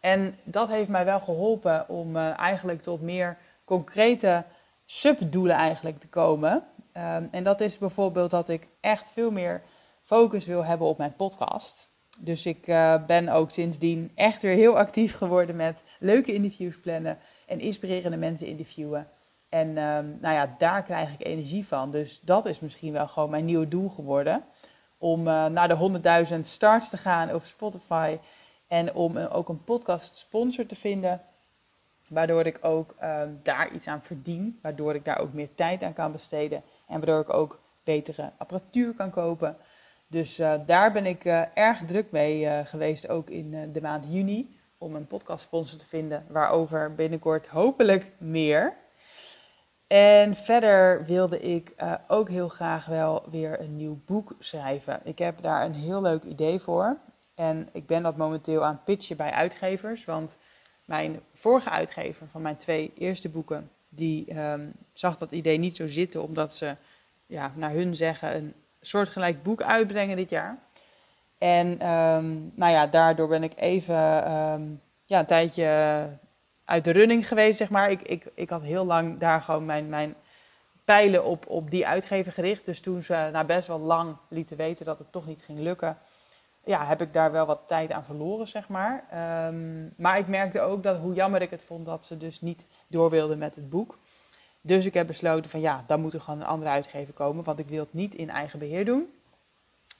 En 0.00 0.38
dat 0.44 0.68
heeft 0.68 0.88
mij 0.88 1.04
wel 1.04 1.20
geholpen 1.20 1.88
om 1.88 2.16
uh, 2.16 2.38
eigenlijk 2.38 2.82
tot 2.82 3.00
meer 3.00 3.36
concrete 3.64 4.44
subdoelen 4.84 5.56
eigenlijk 5.56 5.98
te 5.98 6.08
komen. 6.08 6.64
en 7.30 7.42
dat 7.42 7.60
is 7.60 7.78
bijvoorbeeld 7.78 8.30
dat 8.30 8.48
ik 8.48 8.66
echt 8.80 9.10
veel 9.10 9.30
meer 9.30 9.62
focus 10.06 10.46
wil 10.46 10.64
hebben 10.64 10.86
op 10.86 10.98
mijn 10.98 11.16
podcast. 11.16 11.88
Dus 12.18 12.46
ik 12.46 12.66
uh, 12.66 13.04
ben 13.06 13.28
ook 13.28 13.50
sindsdien 13.50 14.10
echt 14.14 14.42
weer 14.42 14.54
heel 14.54 14.78
actief 14.78 15.16
geworden 15.16 15.56
met 15.56 15.82
leuke 15.98 16.32
interviews 16.32 16.80
plannen 16.80 17.18
en 17.46 17.60
inspirerende 17.60 18.16
mensen 18.16 18.46
interviewen. 18.46 19.08
En 19.48 19.68
um, 19.68 20.18
nou 20.20 20.34
ja, 20.34 20.54
daar 20.58 20.82
krijg 20.82 21.12
ik 21.12 21.26
energie 21.26 21.66
van. 21.66 21.90
Dus 21.90 22.20
dat 22.22 22.46
is 22.46 22.60
misschien 22.60 22.92
wel 22.92 23.08
gewoon 23.08 23.30
mijn 23.30 23.44
nieuwe 23.44 23.68
doel 23.68 23.88
geworden. 23.88 24.44
Om 24.98 25.20
uh, 25.20 25.46
naar 25.46 25.68
de 25.68 26.26
100.000 26.34 26.40
starts 26.40 26.88
te 26.88 26.96
gaan 26.96 27.34
op 27.34 27.44
Spotify. 27.44 28.18
En 28.66 28.94
om 28.94 29.16
uh, 29.16 29.36
ook 29.36 29.48
een 29.48 29.64
podcast 29.64 30.16
sponsor 30.16 30.66
te 30.66 30.76
vinden. 30.76 31.22
Waardoor 32.08 32.46
ik 32.46 32.58
ook 32.60 32.94
um, 33.02 33.40
daar 33.42 33.72
iets 33.72 33.86
aan 33.86 34.02
verdien. 34.02 34.58
Waardoor 34.62 34.94
ik 34.94 35.04
daar 35.04 35.18
ook 35.18 35.32
meer 35.32 35.54
tijd 35.54 35.82
aan 35.82 35.92
kan 35.92 36.12
besteden. 36.12 36.62
En 36.86 36.96
waardoor 37.00 37.20
ik 37.20 37.32
ook 37.32 37.60
betere 37.84 38.30
apparatuur 38.38 38.94
kan 38.94 39.10
kopen. 39.10 39.56
Dus 40.06 40.40
uh, 40.40 40.54
daar 40.66 40.92
ben 40.92 41.06
ik 41.06 41.24
uh, 41.24 41.42
erg 41.54 41.84
druk 41.86 42.10
mee 42.10 42.40
uh, 42.40 42.58
geweest, 42.64 43.08
ook 43.08 43.30
in 43.30 43.72
de 43.72 43.80
maand 43.80 44.04
juni, 44.08 44.56
om 44.78 44.94
een 44.94 45.06
podcastsponsor 45.06 45.78
te 45.78 45.86
vinden, 45.86 46.26
waarover 46.28 46.94
binnenkort 46.94 47.46
hopelijk 47.46 48.12
meer. 48.18 48.76
En 49.86 50.36
verder 50.36 51.04
wilde 51.04 51.40
ik 51.40 51.74
ook 52.08 52.28
heel 52.28 52.48
graag 52.48 52.86
wel 52.86 53.24
weer 53.30 53.60
een 53.60 53.76
nieuw 53.76 53.98
boek 54.06 54.34
schrijven. 54.38 55.00
Ik 55.04 55.18
heb 55.18 55.42
daar 55.42 55.64
een 55.64 55.74
heel 55.74 56.02
leuk 56.02 56.22
idee 56.22 56.58
voor. 56.58 56.98
En 57.34 57.68
ik 57.72 57.86
ben 57.86 58.02
dat 58.02 58.16
momenteel 58.16 58.64
aan 58.64 58.74
het 58.74 58.84
pitchen 58.84 59.16
bij 59.16 59.30
uitgevers, 59.30 60.04
want 60.04 60.38
mijn 60.84 61.20
vorige 61.32 61.70
uitgever 61.70 62.26
van 62.30 62.42
mijn 62.42 62.56
twee 62.56 62.92
eerste 62.94 63.28
boeken, 63.28 63.70
die 63.88 64.38
um, 64.40 64.72
zag 64.92 65.18
dat 65.18 65.30
idee 65.30 65.58
niet 65.58 65.76
zo 65.76 65.88
zitten, 65.88 66.22
omdat 66.22 66.54
ze, 66.54 66.76
ja, 67.26 67.52
naar 67.54 67.70
hun 67.70 67.94
zeggen, 67.94 68.36
een 68.36 68.54
soortgelijk 68.80 69.42
boek 69.42 69.62
uitbrengen 69.62 70.16
dit 70.16 70.30
jaar. 70.30 70.58
En 71.38 71.88
um, 71.88 72.52
nou 72.54 72.72
ja, 72.72 72.86
daardoor 72.86 73.28
ben 73.28 73.42
ik 73.42 73.52
even 73.56 74.32
um, 74.32 74.80
ja, 75.04 75.18
een 75.18 75.26
tijdje 75.26 76.08
uit 76.64 76.84
de 76.84 76.90
running 76.90 77.28
geweest, 77.28 77.58
zeg 77.58 77.70
maar. 77.70 77.90
Ik, 77.90 78.02
ik, 78.02 78.26
ik 78.34 78.50
had 78.50 78.62
heel 78.62 78.84
lang 78.84 79.18
daar 79.18 79.40
gewoon 79.40 79.64
mijn, 79.64 79.88
mijn 79.88 80.14
pijlen 80.84 81.24
op, 81.24 81.48
op 81.48 81.70
die 81.70 81.86
uitgever 81.86 82.32
gericht. 82.32 82.66
Dus 82.66 82.80
toen 82.80 83.02
ze 83.02 83.28
nou, 83.32 83.46
best 83.46 83.68
wel 83.68 83.80
lang 83.80 84.16
lieten 84.28 84.56
weten 84.56 84.84
dat 84.84 84.98
het 84.98 85.12
toch 85.12 85.26
niet 85.26 85.42
ging 85.42 85.58
lukken, 85.58 85.98
ja, 86.64 86.86
heb 86.86 87.00
ik 87.00 87.12
daar 87.12 87.32
wel 87.32 87.46
wat 87.46 87.60
tijd 87.66 87.92
aan 87.92 88.04
verloren, 88.04 88.46
zeg 88.46 88.68
maar. 88.68 89.04
Um, 89.48 89.94
maar 89.96 90.18
ik 90.18 90.26
merkte 90.26 90.60
ook 90.60 90.82
dat 90.82 90.98
hoe 90.98 91.14
jammer 91.14 91.42
ik 91.42 91.50
het 91.50 91.62
vond 91.62 91.86
dat 91.86 92.04
ze 92.04 92.16
dus 92.16 92.40
niet 92.40 92.64
door 92.86 93.10
wilden 93.10 93.38
met 93.38 93.54
het 93.54 93.70
boek. 93.70 93.98
Dus 94.66 94.86
ik 94.86 94.94
heb 94.94 95.06
besloten 95.06 95.50
van 95.50 95.60
ja, 95.60 95.84
dan 95.86 96.00
moet 96.00 96.14
er 96.14 96.20
gewoon 96.20 96.40
een 96.40 96.46
andere 96.46 96.70
uitgever 96.70 97.14
komen, 97.14 97.44
want 97.44 97.58
ik 97.58 97.68
wil 97.68 97.80
het 97.80 97.94
niet 97.94 98.14
in 98.14 98.30
eigen 98.30 98.58
beheer 98.58 98.84
doen. 98.84 99.12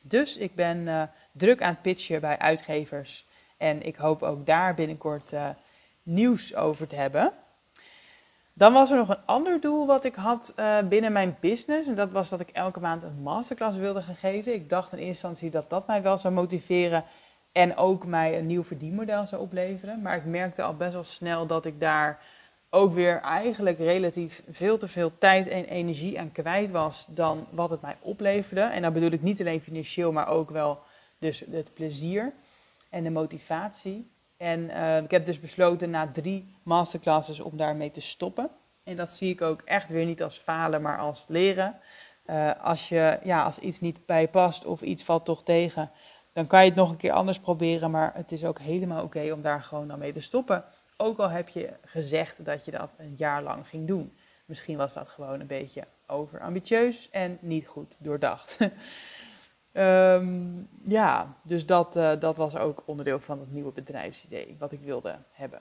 Dus 0.02 0.36
ik 0.36 0.54
ben 0.54 0.78
uh, 0.78 1.02
druk 1.32 1.62
aan 1.62 1.70
het 1.70 1.82
pitchen 1.82 2.20
bij 2.20 2.38
uitgevers 2.38 3.26
en 3.56 3.82
ik 3.86 3.96
hoop 3.96 4.22
ook 4.22 4.46
daar 4.46 4.74
binnenkort 4.74 5.32
uh, 5.32 5.48
nieuws 6.02 6.54
over 6.54 6.86
te 6.86 6.96
hebben. 6.96 7.32
Dan 8.52 8.72
was 8.72 8.90
er 8.90 8.96
nog 8.96 9.08
een 9.08 9.24
ander 9.24 9.60
doel 9.60 9.86
wat 9.86 10.04
ik 10.04 10.14
had 10.14 10.52
uh, 10.56 10.78
binnen 10.88 11.12
mijn 11.12 11.36
business. 11.40 11.88
En 11.88 11.94
dat 11.94 12.10
was 12.10 12.28
dat 12.28 12.40
ik 12.40 12.48
elke 12.48 12.80
maand 12.80 13.02
een 13.02 13.22
masterclass 13.22 13.78
wilde 13.78 14.02
gaan 14.02 14.14
geven. 14.14 14.54
Ik 14.54 14.68
dacht 14.68 14.92
in 14.92 14.98
eerste 14.98 15.10
instantie 15.10 15.50
dat 15.50 15.70
dat 15.70 15.86
mij 15.86 16.02
wel 16.02 16.18
zou 16.18 16.34
motiveren. 16.34 17.04
En 17.52 17.76
ook 17.76 18.06
mij 18.06 18.38
een 18.38 18.46
nieuw 18.46 18.62
verdienmodel 18.62 19.26
zou 19.26 19.42
opleveren. 19.42 20.02
Maar 20.02 20.16
ik 20.16 20.24
merkte 20.24 20.62
al 20.62 20.76
best 20.76 20.92
wel 20.92 21.04
snel 21.04 21.46
dat 21.46 21.64
ik 21.64 21.80
daar 21.80 22.18
ook 22.76 22.92
weer 22.92 23.20
eigenlijk 23.20 23.78
relatief 23.78 24.42
veel 24.48 24.78
te 24.78 24.88
veel 24.88 25.18
tijd 25.18 25.48
en 25.48 25.64
energie 25.64 26.20
aan 26.20 26.32
kwijt 26.32 26.70
was 26.70 27.06
dan 27.08 27.46
wat 27.50 27.70
het 27.70 27.80
mij 27.80 27.96
opleverde. 28.00 28.60
En 28.60 28.82
dan 28.82 28.92
bedoel 28.92 29.10
ik 29.10 29.22
niet 29.22 29.40
alleen 29.40 29.60
financieel, 29.60 30.12
maar 30.12 30.28
ook 30.28 30.50
wel 30.50 30.78
dus 31.18 31.44
het 31.50 31.74
plezier 31.74 32.32
en 32.90 33.02
de 33.02 33.10
motivatie. 33.10 34.10
En 34.36 34.60
uh, 34.60 34.96
ik 34.96 35.10
heb 35.10 35.24
dus 35.24 35.40
besloten 35.40 35.90
na 35.90 36.10
drie 36.10 36.56
masterclasses 36.62 37.40
om 37.40 37.56
daarmee 37.56 37.90
te 37.90 38.00
stoppen. 38.00 38.50
En 38.84 38.96
dat 38.96 39.12
zie 39.12 39.30
ik 39.30 39.42
ook 39.42 39.62
echt 39.64 39.90
weer 39.90 40.06
niet 40.06 40.22
als 40.22 40.38
falen, 40.38 40.82
maar 40.82 40.98
als 40.98 41.24
leren. 41.28 41.76
Uh, 42.26 42.50
als, 42.62 42.88
je, 42.88 43.18
ja, 43.22 43.44
als 43.44 43.58
iets 43.58 43.80
niet 43.80 44.06
bij 44.06 44.28
past 44.28 44.64
of 44.64 44.82
iets 44.82 45.04
valt 45.04 45.24
toch 45.24 45.42
tegen, 45.42 45.90
dan 46.32 46.46
kan 46.46 46.60
je 46.60 46.68
het 46.68 46.78
nog 46.78 46.90
een 46.90 46.96
keer 46.96 47.12
anders 47.12 47.38
proberen. 47.38 47.90
Maar 47.90 48.12
het 48.14 48.32
is 48.32 48.44
ook 48.44 48.58
helemaal 48.58 49.02
oké 49.02 49.32
om 49.32 49.42
daar 49.42 49.62
gewoon 49.62 49.88
dan 49.88 49.98
mee 49.98 50.12
te 50.12 50.20
stoppen. 50.20 50.64
Ook 50.96 51.18
al 51.18 51.28
heb 51.28 51.48
je 51.48 51.72
gezegd 51.84 52.44
dat 52.44 52.64
je 52.64 52.70
dat 52.70 52.94
een 52.96 53.14
jaar 53.14 53.42
lang 53.42 53.68
ging 53.68 53.86
doen. 53.86 54.16
Misschien 54.44 54.76
was 54.76 54.92
dat 54.92 55.08
gewoon 55.08 55.40
een 55.40 55.46
beetje 55.46 55.84
overambitieus 56.06 57.08
en 57.10 57.38
niet 57.40 57.66
goed 57.66 57.96
doordacht. 57.98 58.58
um, 59.72 60.68
ja, 60.98 61.36
dus 61.42 61.66
dat, 61.66 61.96
uh, 61.96 62.12
dat 62.18 62.36
was 62.36 62.56
ook 62.56 62.82
onderdeel 62.86 63.20
van 63.20 63.40
het 63.40 63.52
nieuwe 63.52 63.72
bedrijfsidee 63.72 64.56
wat 64.58 64.72
ik 64.72 64.80
wilde 64.80 65.18
hebben. 65.32 65.60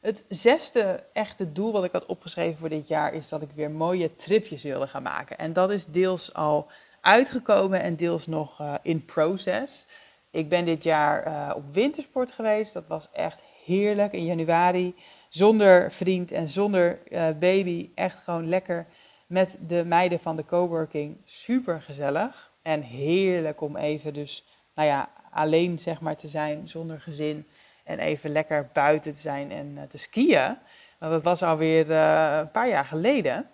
Het 0.00 0.24
zesde 0.28 1.06
echte 1.12 1.52
doel 1.52 1.72
wat 1.72 1.84
ik 1.84 1.92
had 1.92 2.06
opgeschreven 2.06 2.58
voor 2.58 2.68
dit 2.68 2.88
jaar 2.88 3.14
is 3.14 3.28
dat 3.28 3.42
ik 3.42 3.50
weer 3.50 3.70
mooie 3.70 4.16
tripjes 4.16 4.62
wilde 4.62 4.86
gaan 4.86 5.02
maken. 5.02 5.38
En 5.38 5.52
dat 5.52 5.70
is 5.70 5.86
deels 5.86 6.34
al 6.34 6.70
uitgekomen 7.00 7.80
en 7.80 7.96
deels 7.96 8.26
nog 8.26 8.60
uh, 8.60 8.74
in 8.82 9.04
process. 9.04 9.86
Ik 10.30 10.48
ben 10.48 10.64
dit 10.64 10.82
jaar 10.82 11.26
uh, 11.26 11.52
op 11.56 11.74
wintersport 11.74 12.32
geweest. 12.32 12.72
Dat 12.72 12.86
was 12.86 13.08
echt 13.12 13.42
heerlijk 13.66 14.12
in 14.12 14.24
januari. 14.24 14.94
Zonder 15.28 15.92
vriend 15.92 16.32
en 16.32 16.48
zonder 16.48 16.98
uh, 17.08 17.28
baby. 17.38 17.90
Echt 17.94 18.22
gewoon 18.22 18.48
lekker 18.48 18.86
met 19.26 19.58
de 19.66 19.84
meiden 19.84 20.20
van 20.20 20.36
de 20.36 20.44
coworking. 20.44 21.16
Super 21.24 21.82
gezellig. 21.82 22.52
En 22.62 22.82
heerlijk 22.82 23.60
om 23.60 23.76
even 23.76 24.14
dus, 24.14 24.44
nou 24.74 24.88
ja, 24.88 25.08
alleen 25.30 25.78
zeg 25.78 26.00
maar 26.00 26.16
te 26.16 26.28
zijn, 26.28 26.68
zonder 26.68 27.00
gezin. 27.00 27.46
En 27.84 27.98
even 27.98 28.30
lekker 28.32 28.68
buiten 28.72 29.12
te 29.12 29.20
zijn 29.20 29.52
en 29.52 29.72
uh, 29.76 29.82
te 29.88 29.98
skiën. 29.98 30.56
Want 30.98 31.12
dat 31.12 31.22
was 31.22 31.42
alweer 31.42 31.90
uh, 31.90 32.36
een 32.38 32.50
paar 32.50 32.68
jaar 32.68 32.84
geleden. 32.84 33.50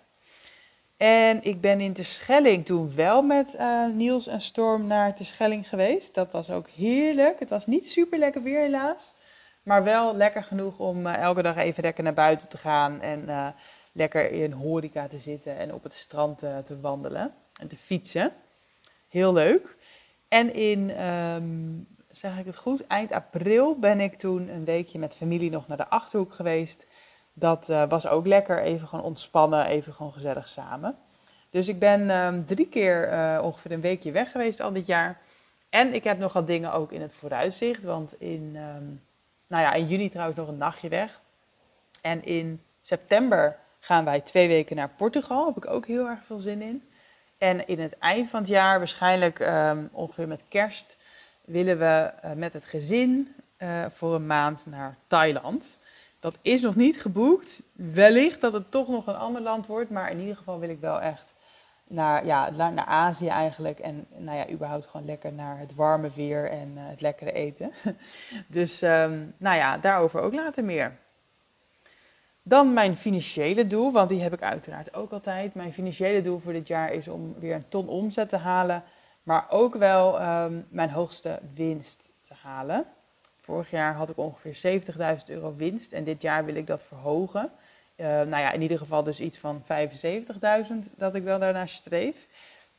En 0.97 1.43
ik 1.43 1.61
ben 1.61 1.81
in 1.81 1.93
Terschelling 1.93 2.65
toen 2.65 2.95
wel 2.95 3.21
met 3.21 3.57
Niels 3.93 4.27
en 4.27 4.41
Storm 4.41 4.87
naar 4.87 5.15
Terschelling 5.15 5.69
geweest. 5.69 6.13
Dat 6.13 6.31
was 6.31 6.49
ook 6.49 6.67
heerlijk. 6.69 7.39
Het 7.39 7.49
was 7.49 7.65
niet 7.65 7.89
super 7.89 8.19
lekker 8.19 8.41
weer 8.41 8.59
helaas. 8.59 9.13
Maar 9.63 9.83
wel 9.83 10.15
lekker 10.15 10.43
genoeg 10.43 10.79
om 10.79 11.05
uh, 11.05 11.17
elke 11.17 11.41
dag 11.41 11.55
even 11.57 11.83
lekker 11.83 12.03
naar 12.03 12.13
buiten 12.13 12.49
te 12.49 12.57
gaan. 12.57 13.01
En 13.01 13.23
uh, 13.27 13.47
lekker 13.91 14.31
in 14.31 14.51
horeca 14.51 15.07
te 15.07 15.17
zitten 15.17 15.57
en 15.57 15.73
op 15.73 15.83
het 15.83 15.93
strand 15.93 16.37
te 16.39 16.79
wandelen 16.81 17.33
en 17.61 17.67
te 17.67 17.77
fietsen. 17.77 18.31
Heel 19.09 19.33
leuk. 19.33 19.77
En 20.27 20.53
in, 20.53 21.03
um, 21.05 21.87
zeg 22.09 22.37
ik 22.37 22.45
het 22.45 22.55
goed, 22.55 22.87
eind 22.87 23.11
april 23.11 23.79
ben 23.79 23.99
ik 23.99 24.15
toen 24.15 24.49
een 24.49 24.65
weekje 24.65 24.99
met 24.99 25.13
familie 25.13 25.49
nog 25.49 25.67
naar 25.67 25.77
de 25.77 25.89
Achterhoek 25.89 26.33
geweest. 26.33 26.87
Dat 27.33 27.67
was 27.89 28.07
ook 28.07 28.25
lekker, 28.25 28.61
even 28.61 28.87
gewoon 28.87 29.05
ontspannen, 29.05 29.65
even 29.65 29.93
gewoon 29.93 30.13
gezellig 30.13 30.49
samen. 30.49 30.97
Dus 31.49 31.67
ik 31.67 31.79
ben 31.79 32.09
um, 32.09 32.45
drie 32.45 32.67
keer 32.67 33.09
ongeveer 33.41 33.71
een 33.71 33.81
weekje 33.81 34.11
weg 34.11 34.31
geweest 34.31 34.59
al 34.59 34.73
dit 34.73 34.85
jaar. 34.85 35.21
En 35.69 35.93
ik 35.93 36.03
heb 36.03 36.17
nogal 36.17 36.45
dingen 36.45 36.73
ook 36.73 36.91
in 36.91 37.01
het 37.01 37.13
vooruitzicht. 37.13 37.83
Want 37.83 38.19
in, 38.19 38.55
um, 38.55 39.01
nou 39.53 39.65
ja, 39.65 39.73
in 39.73 39.87
juni 39.87 40.09
trouwens 40.09 40.37
nog 40.37 40.47
een 40.47 40.57
nachtje 40.57 40.89
weg. 40.89 41.21
En 42.01 42.25
in 42.25 42.61
september 42.81 43.57
gaan 43.79 44.05
wij 44.05 44.21
twee 44.21 44.47
weken 44.47 44.75
naar 44.75 44.89
Portugal. 44.89 45.37
Daar 45.37 45.53
heb 45.53 45.63
ik 45.63 45.69
ook 45.69 45.85
heel 45.85 46.07
erg 46.07 46.23
veel 46.23 46.37
zin 46.37 46.61
in. 46.61 46.83
En 47.37 47.67
in 47.67 47.79
het 47.79 47.97
eind 47.97 48.29
van 48.29 48.39
het 48.39 48.49
jaar, 48.49 48.77
waarschijnlijk 48.77 49.39
um, 49.39 49.89
ongeveer 49.91 50.27
met 50.27 50.43
kerst, 50.47 50.97
willen 51.45 51.79
we 51.79 52.11
uh, 52.25 52.31
met 52.31 52.53
het 52.53 52.65
gezin 52.65 53.35
uh, 53.57 53.85
voor 53.89 54.15
een 54.15 54.25
maand 54.25 54.65
naar 54.65 54.97
Thailand. 55.07 55.77
Dat 56.19 56.37
is 56.41 56.61
nog 56.61 56.75
niet 56.75 57.01
geboekt. 57.01 57.61
Wellicht 57.73 58.41
dat 58.41 58.53
het 58.53 58.71
toch 58.71 58.87
nog 58.87 59.07
een 59.07 59.15
ander 59.15 59.41
land 59.41 59.67
wordt, 59.67 59.89
maar 59.89 60.11
in 60.11 60.19
ieder 60.19 60.35
geval 60.35 60.59
wil 60.59 60.69
ik 60.69 60.79
wel 60.79 61.01
echt 61.01 61.33
naar, 61.93 62.25
ja, 62.25 62.49
naar 62.49 62.85
Azië 62.85 63.27
eigenlijk. 63.27 63.79
En 63.79 64.05
nou 64.17 64.37
ja, 64.37 64.49
überhaupt 64.49 64.85
gewoon 64.85 65.05
lekker 65.05 65.33
naar 65.33 65.59
het 65.59 65.75
warme 65.75 66.09
weer 66.09 66.49
en 66.49 66.71
uh, 66.75 66.81
het 66.87 67.01
lekkere 67.01 67.31
eten. 67.31 67.71
dus 68.47 68.81
um, 68.81 69.33
nou 69.37 69.57
ja, 69.57 69.77
daarover 69.77 70.21
ook 70.21 70.33
later 70.33 70.63
meer. 70.63 70.97
Dan 72.43 72.73
mijn 72.73 72.95
financiële 72.95 73.67
doel, 73.67 73.91
want 73.91 74.09
die 74.09 74.21
heb 74.21 74.33
ik 74.33 74.41
uiteraard 74.41 74.93
ook 74.93 75.11
altijd. 75.11 75.53
Mijn 75.53 75.73
financiële 75.73 76.21
doel 76.21 76.39
voor 76.39 76.53
dit 76.53 76.67
jaar 76.67 76.91
is 76.91 77.07
om 77.07 77.35
weer 77.39 77.55
een 77.55 77.69
ton 77.69 77.87
omzet 77.87 78.29
te 78.29 78.37
halen, 78.37 78.83
maar 79.23 79.45
ook 79.49 79.75
wel 79.75 80.21
um, 80.21 80.65
mijn 80.69 80.89
hoogste 80.89 81.39
winst 81.53 82.03
te 82.21 82.33
halen. 82.41 82.85
Vorig 83.39 83.69
jaar 83.69 83.93
had 83.93 84.09
ik 84.09 84.17
ongeveer 84.17 84.81
70.000 84.81 84.95
euro 85.25 85.55
winst 85.55 85.91
en 85.91 86.03
dit 86.03 86.21
jaar 86.21 86.45
wil 86.45 86.55
ik 86.55 86.67
dat 86.67 86.83
verhogen. 86.83 87.51
Uh, 87.97 88.05
nou 88.07 88.29
ja, 88.29 88.51
in 88.51 88.61
ieder 88.61 88.77
geval 88.77 89.03
dus 89.03 89.19
iets 89.19 89.37
van 89.37 89.63
75.000 89.63 90.95
dat 90.97 91.15
ik 91.15 91.23
wel 91.23 91.39
daarnaar 91.39 91.69
streef. 91.69 92.27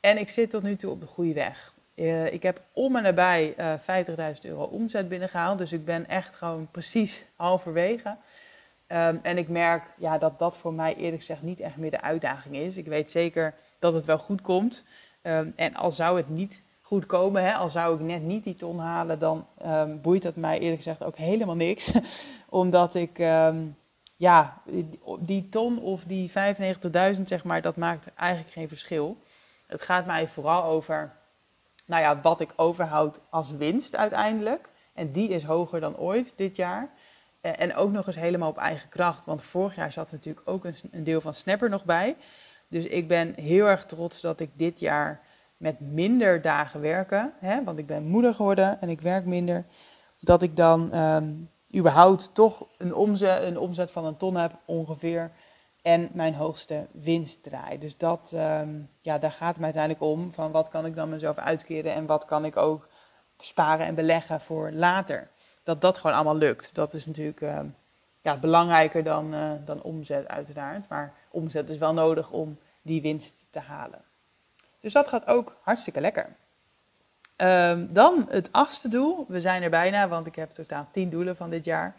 En 0.01 0.19
ik 0.19 0.29
zit 0.29 0.51
tot 0.51 0.63
nu 0.63 0.77
toe 0.77 0.91
op 0.91 1.01
de 1.01 1.07
goede 1.07 1.33
weg. 1.33 1.75
Uh, 1.95 2.33
ik 2.33 2.43
heb 2.43 2.63
om 2.73 2.97
en 2.97 3.03
nabij 3.03 3.55
uh, 3.59 4.35
50.000 4.35 4.41
euro 4.43 4.63
omzet 4.63 5.09
binnengehaald, 5.09 5.59
dus 5.59 5.73
ik 5.73 5.85
ben 5.85 6.09
echt 6.09 6.35
gewoon 6.35 6.69
precies 6.71 7.25
halverwege. 7.37 8.17
Um, 8.89 9.21
en 9.23 9.39
ik 9.39 9.49
merk 9.49 9.83
ja, 9.99 10.19
dat 10.19 10.39
dat 10.39 10.57
voor 10.57 10.75
mij 10.75 10.95
eerlijk 10.95 11.17
gezegd 11.17 11.43
niet 11.43 11.61
echt 11.61 11.77
meer 11.77 11.91
de 11.91 12.01
uitdaging 12.01 12.57
is. 12.57 12.77
Ik 12.77 12.87
weet 12.87 13.11
zeker 13.11 13.55
dat 13.79 13.95
het 13.95 14.07
wel 14.07 14.19
goed 14.19 14.41
komt. 14.41 14.85
Um, 15.23 15.53
en 15.57 15.75
al 15.75 15.91
zou 15.91 16.17
het 16.17 16.29
niet 16.29 16.63
goed 16.81 17.07
komen, 17.07 17.45
hè, 17.45 17.55
al 17.55 17.71
zou 17.71 17.95
ik 17.95 18.01
net 18.01 18.23
niet 18.23 18.45
die 18.45 18.55
ton 18.55 18.79
halen, 18.79 19.19
dan 19.19 19.47
um, 19.67 20.01
boeit 20.01 20.23
dat 20.23 20.37
mij 20.37 20.59
eerlijk 20.59 20.83
gezegd 20.83 21.05
ook 21.05 21.17
helemaal 21.17 21.55
niks. 21.55 21.91
Omdat 22.49 22.95
ik, 22.95 23.19
ja, 24.17 24.63
die 25.19 25.49
ton 25.49 25.79
of 25.79 26.05
die 26.05 26.31
95.000 27.17 27.23
zeg 27.23 27.45
maar, 27.45 27.63
dat 27.63 27.77
maakt 27.77 28.15
eigenlijk 28.15 28.53
geen 28.53 28.69
verschil. 28.69 29.19
Het 29.67 29.83
gaat 29.83 30.07
mij 30.07 30.29
vooral 30.29 30.65
over, 30.65 31.17
nou 31.87 32.03
ja, 32.03 32.21
wat 32.21 32.41
ik 32.41 32.53
overhoud 32.57 33.21
als 33.31 33.51
winst 33.51 33.97
uiteindelijk. 33.97 34.71
En 34.93 35.13
die 35.13 35.29
is 35.29 35.43
hoger 35.43 35.81
dan 35.81 35.97
ooit 35.97 36.33
dit 36.37 36.57
jaar. 36.57 36.91
En 37.41 37.75
ook 37.75 37.93
nog 37.93 38.07
eens 38.07 38.17
helemaal 38.17 38.49
op 38.49 38.59
eigen 38.59 38.89
kracht. 38.89 39.25
Want 39.25 39.43
vorig 39.43 39.75
jaar 39.75 39.93
zat 39.93 40.13
natuurlijk 40.13 40.49
ook 40.49 40.65
een, 40.65 41.05
deel 41.05 41.21
van 41.21 41.35
Snapper 41.35 41.69
nog 41.69 41.85
bij. 41.85 42.17
Dus 42.69 42.85
ik 42.85 43.09
ben 43.09 43.35
heel 43.37 43.67
erg 43.67 43.87
trots 43.87 44.21
dat 44.21 44.41
ik 44.41 44.51
dit 44.55 44.81
jaar 44.81 45.21
met 45.57 45.81
minder 45.81 46.43
dagen 46.43 46.81
werken. 46.81 47.33
Hè, 47.39 47.65
want 47.65 47.79
ik 47.79 47.87
ben 47.87 48.07
moeder 48.07 48.35
geworden 48.35 48.81
en 48.81 48.89
ik 48.89 49.01
werk 49.01 49.25
minder. 49.25 49.65
Dat 50.21 50.43
ik 50.43 50.57
dan 50.57 50.95
um, 50.99 51.51
überhaupt 51.75 52.35
toch 52.35 52.67
een 52.79 52.95
omzet, 52.95 53.43
een 53.43 53.59
omzet 53.59 53.91
van 53.91 54.05
een 54.05 54.17
ton 54.17 54.37
heb 54.37 54.53
ongeveer. 54.65 55.31
En 55.83 56.09
mijn 56.13 56.35
hoogste 56.35 56.87
winst 56.93 57.43
draai. 57.43 57.79
Dus 57.79 57.97
dat, 57.97 58.33
um, 58.35 58.91
ja, 58.99 59.19
daar 59.19 59.33
gaat 59.33 59.55
het 59.55 59.65
uiteindelijk 59.65 60.03
om. 60.03 60.33
Van 60.33 60.51
wat 60.51 60.69
kan 60.69 60.87
ik 60.87 60.95
dan 60.95 61.09
mezelf 61.09 61.37
uitkeren 61.37 61.95
en 61.95 62.07
wat 62.07 62.25
kan 62.25 62.45
ik 62.45 62.57
ook 62.57 62.89
sparen 63.39 63.87
en 63.87 63.95
beleggen 63.95 64.41
voor 64.41 64.71
later 64.73 65.29
dat 65.63 65.81
dat 65.81 65.99
gewoon 65.99 66.17
allemaal 66.17 66.37
lukt. 66.37 66.75
Dat 66.75 66.95
is 66.95 67.07
natuurlijk 67.07 67.41
uh, 67.41 67.61
ja, 68.21 68.37
belangrijker 68.37 69.05
dan, 69.05 69.35
uh, 69.35 69.51
dan 69.65 69.83
omzet 69.83 70.29
uiteraard. 70.29 70.89
Maar 70.89 71.15
omzet 71.31 71.71
is 71.71 71.79
wel 71.79 71.93
nodig 71.93 72.31
om 72.31 72.59
die 72.83 73.03
winst 73.03 73.47
te 73.51 73.59
halen. 73.61 74.03
Dus 74.81 74.93
dat 74.93 75.09
gaat 75.09 75.27
ook 75.27 75.57
hartstikke 75.63 76.01
lekker. 76.01 76.37
Um, 77.37 77.93
dan 77.93 78.27
het 78.29 78.49
achtste 78.53 78.89
doel. 78.89 79.25
We 79.29 79.41
zijn 79.41 79.63
er 79.63 79.71
bijna, 79.71 80.09
want 80.09 80.27
ik 80.27 80.35
heb 80.35 80.51
totaal 80.51 80.89
tien 80.93 81.11
doelen 81.11 81.37
van 81.37 81.51
dit 81.51 81.65
jaar. 81.65 81.95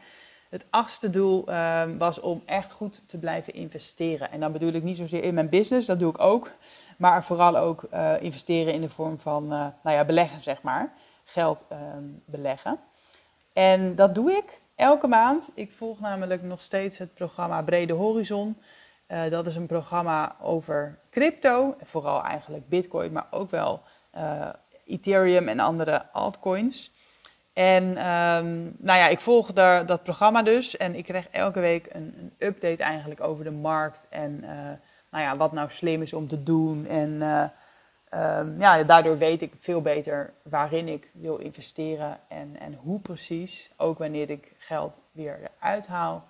Het 0.50 0.66
achtste 0.70 1.10
doel 1.10 1.54
um, 1.54 1.98
was 1.98 2.20
om 2.20 2.42
echt 2.46 2.72
goed 2.72 3.02
te 3.08 3.18
blijven 3.18 3.54
investeren. 3.54 4.32
En 4.32 4.40
dan 4.40 4.52
bedoel 4.52 4.72
ik 4.72 4.84
niet 4.84 4.98
zozeer 4.98 5.24
in 5.24 5.34
mijn 5.34 5.50
business, 5.50 5.88
dat 5.88 6.00
doe 6.00 6.10
ik 6.10 6.20
ook. 6.20 6.52
Maar 6.98 7.24
vooral 7.24 7.58
ook 7.58 7.84
uh, 7.94 8.14
investeren 8.22 8.74
in 8.74 8.82
de 8.82 8.90
vorm 8.90 9.20
van 9.20 9.48
nou 9.48 9.72
ja, 9.84 10.06
beleggen, 10.06 10.42
zeg 10.42 10.62
maar. 10.62 10.94
Geld 11.24 11.66
um, 11.72 12.22
beleggen. 12.26 12.80
En 13.54 13.96
dat 13.96 14.16
doe 14.16 14.32
ik 14.32 14.62
elke 14.76 15.08
maand. 15.08 15.52
Ik 15.56 15.72
volg 15.72 16.00
namelijk 16.00 16.42
nog 16.42 16.62
steeds 16.62 16.98
het 16.98 17.14
programma 17.14 17.62
Brede 17.62 17.94
Horizon. 17.94 18.58
Uh, 19.08 19.30
dat 19.30 19.48
is 19.48 19.56
een 19.56 19.68
programma 19.68 20.36
over 20.42 21.00
crypto, 21.10 21.76
vooral 21.84 22.24
eigenlijk 22.24 22.70
Bitcoin, 22.70 23.12
maar 23.12 23.28
ook 23.32 23.50
wel 23.50 23.82
Ethereum 24.86 25.48
en 25.48 25.60
andere 25.60 26.12
altcoins. 26.12 26.92
En 27.56 27.98
ehm, 27.98 28.64
nou 28.78 29.00
ja, 29.00 29.08
ik 29.08 29.20
volg 29.20 29.54
daar 29.54 29.86
dat 29.86 30.04
programma 30.04 30.44
dus. 30.44 30.78
En 30.78 30.96
ik 30.96 31.04
krijg 31.04 31.28
elke 31.28 31.60
week 31.60 31.88
een, 31.90 32.14
een 32.18 32.48
update 32.48 32.84
eigenlijk 32.84 33.22
over 33.22 33.44
de 33.44 33.52
markt. 33.52 34.08
En 34.10 34.40
uh, 34.44 34.50
nou 35.12 35.24
ja, 35.24 35.36
wat 35.36 35.52
nou 35.52 35.70
slim 35.70 36.02
is 36.02 36.14
om 36.14 36.28
te 36.28 36.44
doen. 36.44 36.86
En 36.88 37.10
uh, 37.10 37.44
um, 38.40 38.60
ja, 38.60 38.84
daardoor 38.84 39.18
weet 39.18 39.42
ik 39.42 39.54
veel 39.60 39.82
beter 39.82 40.34
waarin 40.44 40.88
ik 40.88 41.10
wil 41.14 41.38
investeren. 41.38 42.20
En, 42.28 42.60
en 42.60 42.74
hoe 42.74 43.00
precies. 43.00 43.72
Ook 43.78 43.98
wanneer 43.98 44.30
ik 44.30 44.54
geld 44.58 45.02
weer 45.12 45.40
eruit 45.60 45.88
haal. 45.88 46.28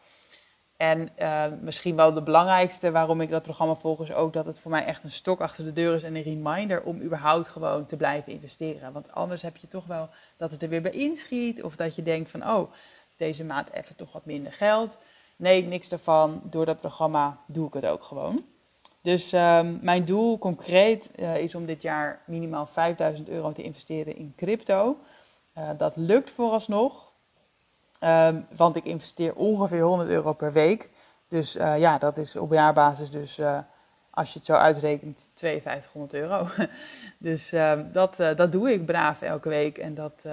En 0.77 1.10
uh, 1.20 1.46
misschien 1.62 1.96
wel 1.96 2.13
de 2.13 2.22
belangrijkste 2.22 2.91
waarom 2.91 3.22
ik 3.22 3.29
dat 3.29 3.41
programma 3.41 3.75
volg, 3.75 4.01
is 4.01 4.13
ook 4.13 4.34
dat 4.34 4.46
het 4.46 4.60
voor 4.60 4.72
mij 4.72 4.86
echt 4.86 5.03
een 5.03 5.12
stok 5.12 5.41
achter 5.41 5.63
de 5.63 5.74
deur 5.74 5.96
is 5.96 6.03
en 6.03 6.15
een 6.15 6.22
reminder 6.22 6.84
om 6.84 7.01
überhaupt 7.01 7.48
gewoon 7.48 7.86
te 7.86 7.98
blijven 7.98 8.32
investeren. 8.32 8.94
Want 8.94 9.12
anders 9.12 9.41
heb 9.41 9.58
je 9.58 9.67
toch 9.67 9.86
wel 9.86 10.10
dat 10.38 10.51
het 10.51 10.63
er 10.63 10.70
weer 10.70 10.82
bij 10.82 10.91
inschiet 10.91 11.63
of 11.63 11.75
dat 11.75 11.96
je 11.96 12.01
denkt 12.01 12.32
van, 12.32 12.50
oh, 12.50 12.72
deze 13.17 13.44
maand 13.44 13.72
even 13.72 13.96
toch 13.96 14.12
wat 14.12 14.25
minder 14.25 14.53
geld. 14.53 15.00
Nee, 15.36 15.63
niks 15.63 15.89
daarvan. 15.89 16.41
Door 16.44 16.65
dat 16.65 16.79
programma 16.79 17.39
doe 17.46 17.67
ik 17.67 17.74
het 17.74 17.86
ook 17.86 18.03
gewoon. 18.03 18.46
Dus 19.01 19.34
um, 19.34 19.79
mijn 19.82 20.05
doel 20.05 20.38
concreet 20.38 21.10
uh, 21.20 21.38
is 21.38 21.55
om 21.55 21.65
dit 21.65 21.82
jaar 21.82 22.22
minimaal 22.25 22.65
5000 22.65 23.29
euro 23.29 23.51
te 23.51 23.63
investeren 23.63 24.15
in 24.15 24.34
crypto. 24.36 24.98
Uh, 25.58 25.70
dat 25.77 25.96
lukt 25.96 26.32
vooralsnog. 26.32 27.13
Um, 28.02 28.46
want 28.56 28.75
ik 28.75 28.86
investeer 28.86 29.36
ongeveer 29.36 29.82
100 29.82 30.10
euro 30.10 30.34
per 30.34 30.52
week. 30.52 30.90
Dus 31.28 31.56
uh, 31.56 31.80
ja, 31.80 31.98
dat 31.98 32.18
is 32.18 32.36
op 32.36 32.52
jaarbasis 32.52 33.10
dus, 33.10 33.40
uh, 33.40 33.58
als 34.10 34.34
je 34.34 34.38
het 34.38 34.48
zo 34.48 34.54
uitrekent, 34.54 35.30
5200 35.36 36.14
euro. 36.14 36.48
dus 37.18 37.54
uh, 37.54 37.80
dat, 37.92 38.16
dat 38.18 38.52
doe 38.52 38.72
ik 38.72 38.86
braaf 38.86 39.22
elke 39.22 39.50
week 39.50 39.78
en 39.78 39.94
dat 39.94 40.25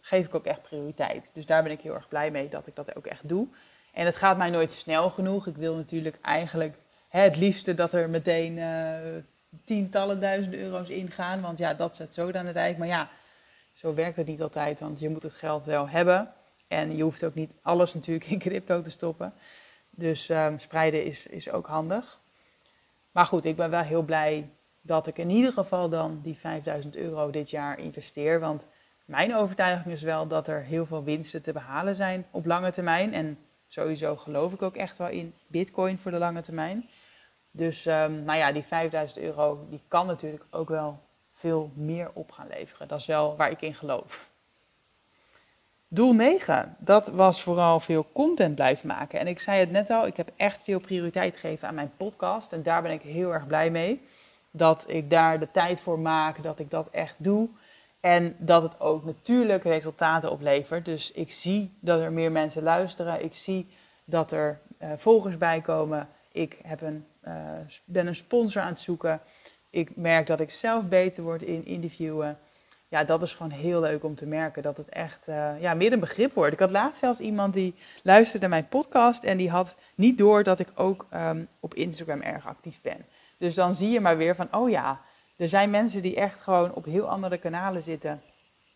geef 0.00 0.26
ik 0.26 0.34
ook 0.34 0.44
echt 0.44 0.62
prioriteit. 0.62 1.30
Dus 1.32 1.46
daar 1.46 1.62
ben 1.62 1.72
ik 1.72 1.80
heel 1.80 1.94
erg 1.94 2.08
blij 2.08 2.30
mee 2.30 2.48
dat 2.48 2.66
ik 2.66 2.76
dat 2.76 2.96
ook 2.96 3.06
echt 3.06 3.28
doe. 3.28 3.46
En 3.92 4.06
het 4.06 4.16
gaat 4.16 4.36
mij 4.36 4.50
nooit 4.50 4.70
snel 4.70 5.10
genoeg. 5.10 5.46
Ik 5.46 5.56
wil 5.56 5.74
natuurlijk 5.74 6.18
eigenlijk 6.22 6.76
hè, 7.08 7.20
het 7.20 7.36
liefste 7.36 7.74
dat 7.74 7.92
er 7.92 8.10
meteen 8.10 8.58
tientallen 9.64 10.20
duizenden 10.20 10.60
euro's 10.60 10.88
ingaan. 10.88 11.40
Want 11.40 11.58
ja, 11.58 11.74
dat 11.74 11.96
zet 11.96 12.14
zo 12.14 12.32
aan 12.32 12.46
het. 12.46 12.78
Maar 12.78 12.86
ja, 12.86 13.08
zo 13.72 13.94
werkt 13.94 14.16
het 14.16 14.26
niet 14.26 14.42
altijd, 14.42 14.80
want 14.80 15.00
je 15.00 15.08
moet 15.08 15.22
het 15.22 15.34
geld 15.34 15.64
wel 15.64 15.88
hebben. 15.88 16.32
En 16.68 16.96
je 16.96 17.02
hoeft 17.02 17.24
ook 17.24 17.34
niet 17.34 17.54
alles 17.62 17.94
natuurlijk 17.94 18.26
in 18.26 18.38
crypto 18.38 18.82
te 18.82 18.90
stoppen. 18.90 19.34
Dus 19.90 20.28
um, 20.28 20.58
spreiden 20.58 21.04
is, 21.04 21.26
is 21.26 21.50
ook 21.50 21.66
handig. 21.66 22.20
Maar 23.12 23.26
goed, 23.26 23.44
ik 23.44 23.56
ben 23.56 23.70
wel 23.70 23.80
heel 23.80 24.02
blij 24.02 24.50
dat 24.80 25.06
ik 25.06 25.18
in 25.18 25.30
ieder 25.30 25.52
geval 25.52 25.88
dan 25.88 26.20
die 26.22 26.36
5000 26.36 26.96
euro 26.96 27.30
dit 27.30 27.50
jaar 27.50 27.78
investeer. 27.78 28.40
Want 28.40 28.68
mijn 29.04 29.34
overtuiging 29.36 29.94
is 29.94 30.02
wel 30.02 30.26
dat 30.26 30.48
er 30.48 30.62
heel 30.62 30.86
veel 30.86 31.04
winsten 31.04 31.42
te 31.42 31.52
behalen 31.52 31.94
zijn 31.94 32.26
op 32.30 32.46
lange 32.46 32.70
termijn. 32.70 33.14
En 33.14 33.38
sowieso 33.66 34.16
geloof 34.16 34.52
ik 34.52 34.62
ook 34.62 34.76
echt 34.76 34.98
wel 34.98 35.08
in 35.08 35.34
Bitcoin 35.48 35.98
voor 35.98 36.10
de 36.10 36.18
lange 36.18 36.40
termijn. 36.40 36.88
Dus 37.50 37.86
um, 37.86 38.22
nou 38.24 38.38
ja, 38.38 38.52
die 38.52 38.62
5000 38.62 39.18
euro 39.18 39.66
die 39.70 39.80
kan 39.88 40.06
natuurlijk 40.06 40.44
ook 40.50 40.68
wel 40.68 41.00
veel 41.32 41.70
meer 41.74 42.10
op 42.12 42.32
gaan 42.32 42.48
leveren. 42.48 42.88
Dat 42.88 43.00
is 43.00 43.06
wel 43.06 43.36
waar 43.36 43.50
ik 43.50 43.62
in 43.62 43.74
geloof. 43.74 44.32
Doel 45.94 46.12
9, 46.12 46.76
dat 46.78 47.08
was 47.08 47.42
vooral 47.42 47.80
veel 47.80 48.06
content 48.12 48.54
blijven 48.54 48.88
maken. 48.88 49.20
En 49.20 49.26
ik 49.26 49.40
zei 49.40 49.60
het 49.60 49.70
net 49.70 49.90
al, 49.90 50.06
ik 50.06 50.16
heb 50.16 50.30
echt 50.36 50.62
veel 50.62 50.80
prioriteit 50.80 51.36
gegeven 51.36 51.68
aan 51.68 51.74
mijn 51.74 51.92
podcast. 51.96 52.52
En 52.52 52.62
daar 52.62 52.82
ben 52.82 52.90
ik 52.90 53.02
heel 53.02 53.32
erg 53.32 53.46
blij 53.46 53.70
mee. 53.70 54.02
Dat 54.50 54.84
ik 54.86 55.10
daar 55.10 55.40
de 55.40 55.50
tijd 55.50 55.80
voor 55.80 55.98
maak, 55.98 56.42
dat 56.42 56.58
ik 56.58 56.70
dat 56.70 56.90
echt 56.90 57.14
doe. 57.18 57.48
En 58.00 58.36
dat 58.38 58.62
het 58.62 58.80
ook 58.80 59.04
natuurlijk 59.04 59.62
resultaten 59.64 60.30
oplevert. 60.30 60.84
Dus 60.84 61.12
ik 61.12 61.32
zie 61.32 61.72
dat 61.80 62.00
er 62.00 62.12
meer 62.12 62.32
mensen 62.32 62.62
luisteren. 62.62 63.24
Ik 63.24 63.34
zie 63.34 63.68
dat 64.04 64.32
er 64.32 64.60
uh, 64.82 64.88
volgers 64.96 65.38
bij 65.38 65.60
komen. 65.60 66.08
Ik 66.32 66.58
heb 66.62 66.80
een, 66.80 67.06
uh, 67.24 67.32
ben 67.84 68.06
een 68.06 68.16
sponsor 68.16 68.62
aan 68.62 68.68
het 68.68 68.80
zoeken. 68.80 69.20
Ik 69.70 69.96
merk 69.96 70.26
dat 70.26 70.40
ik 70.40 70.50
zelf 70.50 70.88
beter 70.88 71.22
word 71.22 71.42
in 71.42 71.66
interviewen 71.66 72.38
ja, 72.94 73.04
dat 73.04 73.22
is 73.22 73.32
gewoon 73.32 73.52
heel 73.52 73.80
leuk 73.80 74.04
om 74.04 74.14
te 74.14 74.26
merken 74.26 74.62
dat 74.62 74.76
het 74.76 74.88
echt 74.88 75.28
uh, 75.28 75.60
ja, 75.60 75.74
meer 75.74 75.92
een 75.92 76.00
begrip 76.00 76.34
wordt. 76.34 76.52
Ik 76.52 76.60
had 76.60 76.70
laatst 76.70 77.00
zelfs 77.00 77.20
iemand 77.20 77.52
die 77.54 77.74
luisterde 78.02 78.46
naar 78.46 78.58
mijn 78.58 78.68
podcast 78.68 79.24
en 79.24 79.36
die 79.36 79.50
had 79.50 79.74
niet 79.94 80.18
door 80.18 80.42
dat 80.42 80.60
ik 80.60 80.68
ook 80.74 81.06
um, 81.14 81.48
op 81.60 81.74
Instagram 81.74 82.20
erg 82.20 82.46
actief 82.46 82.80
ben. 82.80 83.06
Dus 83.38 83.54
dan 83.54 83.74
zie 83.74 83.90
je 83.90 84.00
maar 84.00 84.16
weer 84.16 84.34
van, 84.34 84.48
oh 84.50 84.70
ja, 84.70 85.00
er 85.36 85.48
zijn 85.48 85.70
mensen 85.70 86.02
die 86.02 86.16
echt 86.16 86.40
gewoon 86.40 86.74
op 86.74 86.84
heel 86.84 87.08
andere 87.08 87.38
kanalen 87.38 87.82
zitten. 87.82 88.22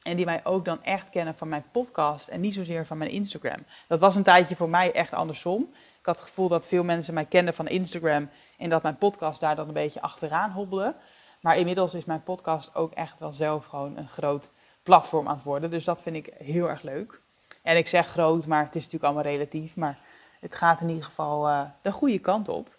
En 0.03 0.17
die 0.17 0.25
mij 0.25 0.41
ook 0.45 0.65
dan 0.65 0.83
echt 0.83 1.11
kennen 1.11 1.37
van 1.37 1.49
mijn 1.49 1.65
podcast 1.73 2.29
en 2.29 2.41
niet 2.41 2.55
zozeer 2.55 2.87
van 2.87 2.99
mijn 2.99 3.11
Instagram. 3.11 3.65
Dat 3.87 4.01
was 4.01 4.17
een 4.17 4.23
tijdje 4.23 4.57
voor 4.57 4.69
mij 4.69 4.93
echt 4.93 5.13
andersom. 5.13 5.63
Ik 5.99 6.07
had 6.07 6.17
het 6.17 6.25
gevoel 6.25 6.49
dat 6.49 6.67
veel 6.67 6.85
mensen 6.85 7.15
mij 7.15 7.25
kenden 7.25 7.55
van 7.55 7.69
Instagram 7.69 8.29
en 8.59 8.69
dat 8.69 8.83
mijn 8.83 8.99
podcast 8.99 9.41
daar 9.41 9.57
dan 9.57 9.69
een 9.69 9.75
beetje 9.75 10.01
achteraan 10.01 10.51
hobbelde. 10.51 10.95
Maar 11.41 11.57
inmiddels 11.57 11.95
is 11.95 12.05
mijn 12.05 12.23
podcast 12.23 12.75
ook 12.75 12.93
echt 12.93 13.19
wel 13.19 13.33
zelf 13.33 13.67
gewoon 13.67 13.97
een 13.97 14.09
groot 14.09 14.49
platform 14.83 15.29
aan 15.29 15.35
het 15.35 15.45
worden. 15.45 15.71
Dus 15.71 15.85
dat 15.85 16.03
vind 16.03 16.17
ik 16.17 16.31
heel 16.39 16.69
erg 16.69 16.83
leuk. 16.83 17.21
En 17.63 17.77
ik 17.77 17.89
zeg 17.89 18.07
groot, 18.07 18.47
maar 18.47 18.65
het 18.65 18.75
is 18.75 18.83
natuurlijk 18.85 19.13
allemaal 19.13 19.33
relatief. 19.33 19.77
Maar 19.77 19.99
het 20.41 20.55
gaat 20.55 20.81
in 20.81 20.89
ieder 20.89 21.05
geval 21.05 21.49
uh, 21.49 21.61
de 21.83 21.93
goede 21.93 22.19
kant 22.19 22.49
op. 22.49 22.77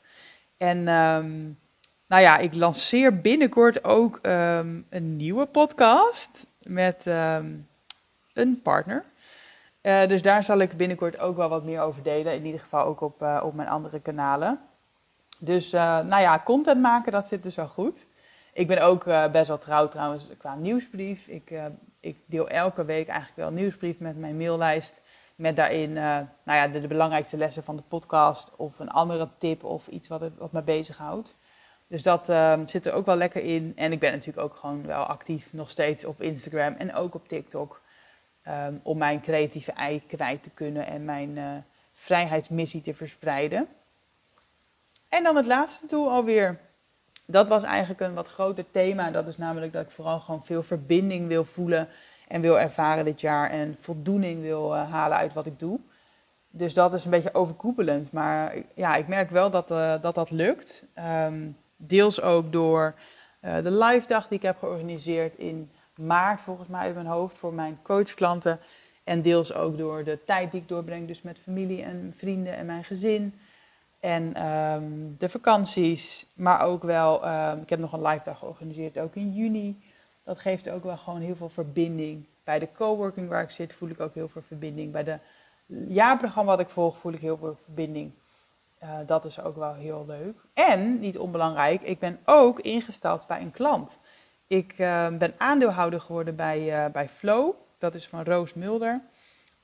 En 0.57 0.77
um, 0.87 1.59
nou 2.07 2.21
ja, 2.21 2.37
ik 2.37 2.55
lanceer 2.55 3.21
binnenkort 3.21 3.83
ook 3.83 4.19
um, 4.21 4.85
een 4.89 5.15
nieuwe 5.15 5.45
podcast 5.45 6.45
met 6.61 7.05
um, 7.05 7.67
een 8.33 8.61
partner. 8.61 9.03
Uh, 9.81 10.07
dus 10.07 10.21
daar 10.21 10.43
zal 10.43 10.59
ik 10.59 10.77
binnenkort 10.77 11.19
ook 11.19 11.35
wel 11.35 11.49
wat 11.49 11.63
meer 11.63 11.81
over 11.81 12.03
delen. 12.03 12.33
In 12.33 12.45
ieder 12.45 12.59
geval 12.59 12.85
ook 12.85 13.01
op, 13.01 13.21
uh, 13.21 13.41
op 13.43 13.53
mijn 13.53 13.69
andere 13.69 13.99
kanalen. 13.99 14.59
Dus 15.37 15.71
nou 15.71 16.19
ja, 16.19 16.41
content 16.45 16.81
maken, 16.81 17.11
dat 17.11 17.27
zit 17.27 17.43
dus 17.43 17.55
wel 17.55 17.67
goed. 17.67 18.05
Ik 18.53 18.67
ben 18.67 18.81
ook 18.81 19.05
uh, 19.05 19.31
best 19.31 19.47
wel 19.47 19.57
trouw 19.57 19.87
trouwens 19.87 20.27
qua 20.37 20.55
nieuwsbrief. 20.55 21.27
Ik, 21.27 21.51
uh, 21.51 21.65
ik, 21.99 22.17
deel 22.25 22.49
elke 22.49 22.85
week 22.85 23.07
eigenlijk 23.07 23.37
wel 23.37 23.47
een 23.47 23.53
nieuwsbrief 23.53 23.99
met 23.99 24.17
mijn 24.17 24.37
maillijst. 24.37 25.01
Met 25.35 25.55
daarin 25.55 25.89
uh, 25.89 25.95
nou 25.95 26.27
ja, 26.43 26.67
de, 26.67 26.87
belangrijkste 26.87 27.37
lessen 27.37 27.63
van 27.63 27.75
de 27.75 27.83
podcast 27.87 28.55
of 28.55 28.79
een 28.79 28.89
andere 28.89 29.29
tip 29.37 29.63
of 29.63 29.87
iets 29.87 30.07
wat, 30.07 30.21
wat 30.37 30.51
me 30.51 30.61
bezighoudt. 30.61 31.35
Dus 31.87 32.03
dat 32.03 32.29
ehm, 32.29 32.67
zit 32.67 32.85
er 32.85 32.93
ook 32.93 33.05
wel 33.05 33.15
lekker 33.15 33.43
in. 33.43 33.73
En 33.75 33.91
ik 33.91 33.99
ben 33.99 34.11
natuurlijk 34.11 34.47
ook 34.47 34.55
gewoon 34.55 34.85
wel 34.85 35.03
actief 35.03 35.53
nog 35.53 35.69
steeds 35.69 36.05
op 36.05 36.21
Instagram 36.21 36.73
en 36.73 36.95
ook 36.95 37.15
op 37.15 37.27
TikTok. 37.27 37.81
Um, 38.47 38.79
om 38.83 38.97
mijn 38.97 39.21
creatieve 39.21 39.71
ei 39.71 40.05
kwijt 40.07 40.43
te 40.43 40.49
kunnen 40.49 40.85
en 40.85 41.05
mijn 41.05 41.65
vrijheidsmissie 41.91 42.81
te 42.81 42.93
verspreiden. 42.93 43.67
En 45.09 45.23
dan 45.23 45.35
het 45.35 45.45
laatste 45.45 45.87
doel 45.87 46.09
alweer 46.09 46.59
dat 47.31 47.47
was 47.47 47.63
eigenlijk 47.63 47.99
een 47.99 48.13
wat 48.13 48.27
groter 48.27 48.65
thema. 48.71 49.11
Dat 49.11 49.27
is 49.27 49.37
namelijk 49.37 49.73
dat 49.73 49.83
ik 49.83 49.91
vooral 49.91 50.19
gewoon 50.19 50.45
veel 50.45 50.63
verbinding 50.63 51.27
wil 51.27 51.45
voelen 51.45 51.87
en 52.27 52.41
wil 52.41 52.59
ervaren 52.59 53.05
dit 53.05 53.21
jaar. 53.21 53.49
En 53.49 53.77
voldoening 53.79 54.41
wil 54.41 54.75
uh, 54.75 54.91
halen 54.91 55.17
uit 55.17 55.33
wat 55.33 55.45
ik 55.45 55.59
doe. 55.59 55.79
Dus 56.49 56.73
dat 56.73 56.93
is 56.93 57.03
een 57.03 57.11
beetje 57.11 57.33
overkoepelend. 57.33 58.11
Maar 58.11 58.55
ja, 58.75 58.95
ik 58.95 59.07
merk 59.07 59.29
wel 59.29 59.49
dat 59.49 59.71
uh, 59.71 59.93
dat, 60.01 60.15
dat 60.15 60.31
lukt. 60.31 60.85
Um, 61.25 61.57
deels 61.77 62.21
ook 62.21 62.51
door 62.51 62.95
uh, 63.41 63.55
de 63.63 63.71
live 63.71 64.07
dag 64.07 64.27
die 64.27 64.37
ik 64.37 64.43
heb 64.43 64.57
georganiseerd 64.57 65.35
in 65.35 65.71
maart, 65.95 66.41
volgens 66.41 66.67
mij 66.67 66.87
in 66.87 66.93
mijn 66.93 67.05
hoofd, 67.05 67.37
voor 67.37 67.53
mijn 67.53 67.79
coachklanten. 67.81 68.59
En 69.03 69.21
deels 69.21 69.53
ook 69.53 69.77
door 69.77 70.03
de 70.03 70.19
tijd 70.25 70.51
die 70.51 70.61
ik 70.61 70.67
doorbreng, 70.67 71.07
dus 71.07 71.21
met 71.21 71.39
familie 71.39 71.83
en 71.83 72.13
vrienden 72.15 72.55
en 72.55 72.65
mijn 72.65 72.83
gezin. 72.83 73.39
En 73.99 74.47
um, 74.47 75.15
de 75.17 75.29
vakanties, 75.29 76.27
maar 76.33 76.61
ook 76.61 76.83
wel, 76.83 77.27
um, 77.27 77.61
ik 77.61 77.69
heb 77.69 77.79
nog 77.79 77.93
een 77.93 78.01
live 78.01 78.23
dag 78.23 78.39
georganiseerd, 78.39 78.99
ook 78.99 79.15
in 79.15 79.31
juni. 79.31 79.81
Dat 80.23 80.39
geeft 80.39 80.69
ook 80.69 80.83
wel 80.83 80.97
gewoon 80.97 81.21
heel 81.21 81.35
veel 81.35 81.49
verbinding. 81.49 82.25
Bij 82.43 82.59
de 82.59 82.71
coworking 82.71 83.29
waar 83.29 83.43
ik 83.43 83.49
zit 83.49 83.73
voel 83.73 83.89
ik 83.89 83.99
ook 83.99 84.13
heel 84.13 84.27
veel 84.27 84.41
verbinding. 84.41 84.91
Bij 84.91 85.03
de 85.03 85.19
jaarprogramma 85.87 86.51
wat 86.51 86.59
ik 86.59 86.69
volg 86.69 86.97
voel 86.97 87.13
ik 87.13 87.19
heel 87.19 87.37
veel 87.37 87.55
verbinding. 87.55 88.11
Uh, 88.83 88.89
dat 89.05 89.25
is 89.25 89.41
ook 89.41 89.55
wel 89.55 89.73
heel 89.73 90.05
leuk. 90.07 90.37
En, 90.53 90.99
niet 90.99 91.17
onbelangrijk, 91.17 91.81
ik 91.81 91.99
ben 91.99 92.19
ook 92.25 92.59
ingestapt 92.59 93.27
bij 93.27 93.41
een 93.41 93.51
klant. 93.51 93.99
Ik 94.47 94.71
uh, 94.77 95.07
ben 95.07 95.33
aandeelhouder 95.37 96.01
geworden 96.01 96.35
bij, 96.35 96.85
uh, 96.85 96.91
bij 96.91 97.09
Flow. 97.09 97.53
Dat 97.77 97.95
is 97.95 98.07
van 98.07 98.23
Roos 98.23 98.53
Mulder. 98.53 99.01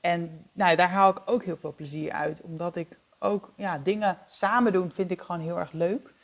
En 0.00 0.46
nou, 0.52 0.76
daar 0.76 0.88
haal 0.88 1.10
ik 1.10 1.22
ook 1.24 1.44
heel 1.44 1.56
veel 1.56 1.74
plezier 1.74 2.12
uit, 2.12 2.40
omdat 2.40 2.76
ik 2.76 2.98
ook 3.18 3.52
ja, 3.56 3.78
dingen 3.78 4.18
samen 4.26 4.72
doen 4.72 4.90
vind 4.90 5.10
ik 5.10 5.20
gewoon 5.20 5.40
heel 5.40 5.58
erg 5.58 5.72
leuk. 5.72 6.14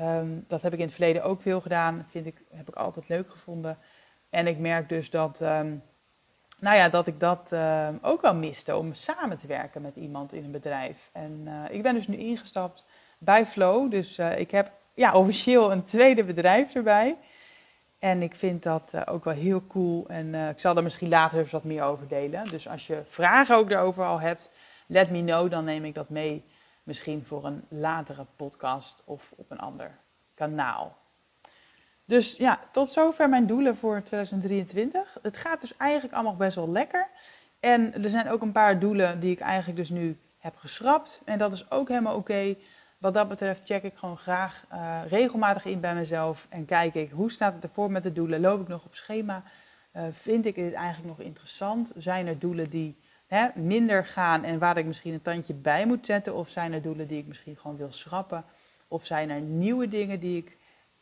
Um, 0.00 0.44
dat 0.48 0.62
heb 0.62 0.72
ik 0.72 0.78
in 0.78 0.84
het 0.84 0.94
verleden 0.94 1.24
ook 1.24 1.42
veel 1.42 1.60
gedaan. 1.60 2.06
Vind 2.08 2.26
ik, 2.26 2.42
heb 2.50 2.68
ik 2.68 2.74
altijd 2.74 3.08
leuk 3.08 3.30
gevonden. 3.30 3.78
En 4.30 4.46
ik 4.46 4.58
merk 4.58 4.88
dus 4.88 5.10
dat, 5.10 5.40
um, 5.40 5.82
nou 6.60 6.76
ja, 6.76 6.88
dat 6.88 7.06
ik 7.06 7.20
dat 7.20 7.50
uh, 7.52 7.88
ook 8.02 8.20
wel 8.20 8.34
miste 8.34 8.76
om 8.76 8.94
samen 8.94 9.38
te 9.38 9.46
werken 9.46 9.82
met 9.82 9.96
iemand 9.96 10.32
in 10.32 10.44
een 10.44 10.50
bedrijf. 10.50 11.10
En 11.12 11.42
uh, 11.44 11.54
ik 11.70 11.82
ben 11.82 11.94
dus 11.94 12.06
nu 12.06 12.16
ingestapt 12.16 12.84
bij 13.18 13.46
Flow. 13.46 13.90
Dus 13.90 14.18
uh, 14.18 14.38
ik 14.38 14.50
heb 14.50 14.72
ja, 14.94 15.14
officieel 15.14 15.72
een 15.72 15.84
tweede 15.84 16.24
bedrijf 16.24 16.74
erbij. 16.74 17.16
En 17.98 18.22
ik 18.22 18.34
vind 18.34 18.62
dat 18.62 18.92
uh, 18.94 19.00
ook 19.04 19.24
wel 19.24 19.34
heel 19.34 19.66
cool. 19.66 20.08
En 20.08 20.34
ik 20.34 20.60
zal 20.60 20.76
er 20.76 20.82
misschien 20.82 21.08
later 21.08 21.38
eens 21.38 21.50
wat 21.50 21.64
meer 21.64 21.82
over 21.82 22.08
delen. 22.08 22.44
Dus 22.44 22.68
als 22.68 22.86
je 22.86 23.02
vragen 23.08 23.56
ook 23.56 23.68
daarover 23.68 24.04
al 24.04 24.20
hebt, 24.20 24.50
let 24.88 25.10
me 25.10 25.24
know. 25.24 25.50
Dan 25.50 25.64
neem 25.64 25.84
ik 25.84 25.94
dat 25.94 26.08
mee. 26.08 26.44
Misschien 26.82 27.24
voor 27.24 27.44
een 27.44 27.64
latere 27.68 28.26
podcast 28.36 29.02
of 29.04 29.32
op 29.36 29.50
een 29.50 29.58
ander 29.58 29.98
kanaal. 30.34 30.96
Dus 32.04 32.36
ja, 32.36 32.60
tot 32.72 32.88
zover 32.88 33.28
mijn 33.28 33.46
doelen 33.46 33.76
voor 33.76 34.02
2023. 34.02 35.18
Het 35.22 35.36
gaat 35.36 35.60
dus 35.60 35.76
eigenlijk 35.76 36.14
allemaal 36.14 36.36
best 36.36 36.56
wel 36.56 36.70
lekker. 36.70 37.08
En 37.60 38.02
er 38.02 38.10
zijn 38.10 38.30
ook 38.30 38.42
een 38.42 38.52
paar 38.52 38.78
doelen 38.78 39.20
die 39.20 39.30
ik 39.30 39.40
eigenlijk 39.40 39.78
dus 39.78 39.90
nu 39.90 40.18
heb 40.38 40.56
geschrapt. 40.56 41.22
En 41.24 41.38
dat 41.38 41.52
is 41.52 41.70
ook 41.70 41.88
helemaal 41.88 42.14
oké. 42.14 42.54
Wat 42.98 43.14
dat 43.14 43.28
betreft 43.28 43.60
check 43.64 43.82
ik 43.82 43.96
gewoon 43.96 44.16
graag 44.18 44.64
uh, 44.72 45.00
regelmatig 45.08 45.64
in 45.64 45.80
bij 45.80 45.94
mezelf 45.94 46.46
en 46.50 46.64
kijk 46.64 46.94
ik 46.94 47.10
hoe 47.10 47.30
staat 47.30 47.54
het 47.54 47.62
ervoor 47.62 47.90
met 47.90 48.02
de 48.02 48.12
doelen. 48.12 48.40
Loop 48.40 48.60
ik 48.60 48.68
nog 48.68 48.84
op 48.84 48.94
schema? 48.94 49.42
Uh, 49.92 50.02
vind 50.10 50.46
ik 50.46 50.54
dit 50.54 50.72
eigenlijk 50.72 51.18
nog 51.18 51.26
interessant? 51.26 51.92
Zijn 51.96 52.26
er 52.26 52.38
doelen 52.38 52.70
die 52.70 52.96
minder 53.54 54.06
gaan 54.06 54.44
en 54.44 54.58
waar 54.58 54.76
ik 54.76 54.86
misschien 54.86 55.12
een 55.12 55.22
tandje 55.22 55.54
bij 55.54 55.86
moet 55.86 56.06
zetten? 56.06 56.34
Of 56.34 56.48
zijn 56.48 56.72
er 56.72 56.82
doelen 56.82 57.06
die 57.06 57.18
ik 57.18 57.26
misschien 57.26 57.56
gewoon 57.56 57.76
wil 57.76 57.92
schrappen? 57.92 58.44
Of 58.88 59.06
zijn 59.06 59.30
er 59.30 59.40
nieuwe 59.40 59.88
dingen 59.88 60.20
die 60.20 60.36
ik 60.36 60.56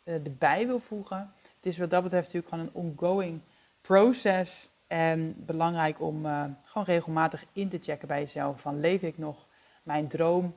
uh, 0.05 0.15
erbij 0.15 0.67
wil 0.67 0.79
voegen? 0.79 1.33
Het 1.57 1.67
is 1.67 1.79
wat 1.79 1.91
dat 1.91 2.03
betreft 2.03 2.33
natuurlijk 2.33 2.53
gewoon 2.53 2.67
een 2.67 2.91
ongoing 2.91 3.41
proces. 3.81 4.71
En 4.87 5.35
belangrijk 5.37 6.01
om 6.01 6.23
gewoon 6.65 6.87
regelmatig 6.87 7.45
in 7.53 7.69
te 7.69 7.79
checken 7.81 8.09
bij 8.09 8.21
jezelf 8.21 8.61
van 8.61 8.81
leef 8.81 9.03
ik 9.03 9.19
nog 9.19 9.47
mijn 9.83 10.09
droom? 10.09 10.55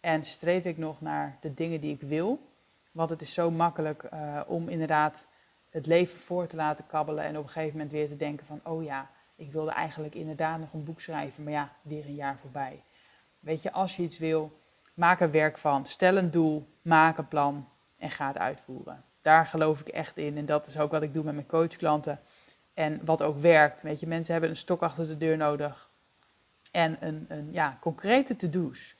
En 0.00 0.24
streef 0.24 0.64
ik 0.64 0.78
nog 0.78 1.00
naar 1.00 1.36
de 1.40 1.54
dingen 1.54 1.80
die 1.80 1.94
ik 1.94 2.00
wil? 2.00 2.40
Want 2.92 3.10
het 3.10 3.22
is 3.22 3.34
zo 3.34 3.50
makkelijk 3.50 4.08
uh, 4.14 4.40
om 4.46 4.68
inderdaad 4.68 5.26
het 5.70 5.86
leven 5.86 6.20
voor 6.20 6.46
te 6.46 6.56
laten 6.56 6.86
kabbelen 6.86 7.24
en 7.24 7.36
op 7.36 7.42
een 7.42 7.50
gegeven 7.50 7.72
moment 7.72 7.92
weer 7.92 8.08
te 8.08 8.16
denken 8.16 8.46
van, 8.46 8.60
oh 8.62 8.84
ja, 8.84 9.10
ik 9.40 9.52
wilde 9.52 9.70
eigenlijk 9.70 10.14
inderdaad 10.14 10.58
nog 10.58 10.72
een 10.72 10.84
boek 10.84 11.00
schrijven, 11.00 11.42
maar 11.42 11.52
ja, 11.52 11.72
weer 11.82 12.04
een 12.04 12.14
jaar 12.14 12.38
voorbij. 12.38 12.82
Weet 13.38 13.62
je, 13.62 13.72
als 13.72 13.96
je 13.96 14.02
iets 14.02 14.18
wil, 14.18 14.58
maak 14.94 15.20
er 15.20 15.30
werk 15.30 15.58
van, 15.58 15.86
stel 15.86 16.16
een 16.16 16.30
doel, 16.30 16.68
maak 16.82 17.18
een 17.18 17.28
plan 17.28 17.68
en 17.98 18.10
ga 18.10 18.26
het 18.26 18.38
uitvoeren. 18.38 19.04
Daar 19.22 19.46
geloof 19.46 19.80
ik 19.80 19.88
echt 19.88 20.16
in 20.16 20.36
en 20.36 20.46
dat 20.46 20.66
is 20.66 20.78
ook 20.78 20.90
wat 20.90 21.02
ik 21.02 21.14
doe 21.14 21.24
met 21.24 21.34
mijn 21.34 21.46
coachklanten. 21.46 22.20
En 22.74 23.04
wat 23.04 23.22
ook 23.22 23.38
werkt, 23.38 23.82
weet 23.82 24.00
je, 24.00 24.06
mensen 24.06 24.32
hebben 24.32 24.50
een 24.50 24.56
stok 24.56 24.82
achter 24.82 25.06
de 25.06 25.18
deur 25.18 25.36
nodig 25.36 25.90
en 26.70 26.96
een, 27.00 27.24
een 27.28 27.48
ja, 27.52 27.78
concrete 27.80 28.36
to-do's. 28.36 28.96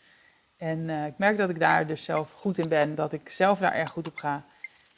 En 0.57 0.79
uh, 0.79 1.07
ik 1.07 1.19
merk 1.19 1.37
dat 1.37 1.51
ik 1.51 1.59
daar 1.59 1.87
dus 1.87 2.05
zelf 2.05 2.33
goed 2.33 2.59
in 2.59 2.69
ben, 2.69 2.95
dat 2.95 3.13
ik 3.13 3.29
zelf 3.29 3.59
daar 3.59 3.73
erg 3.73 3.91
goed 3.91 4.09
op 4.09 4.17
ga. 4.17 4.43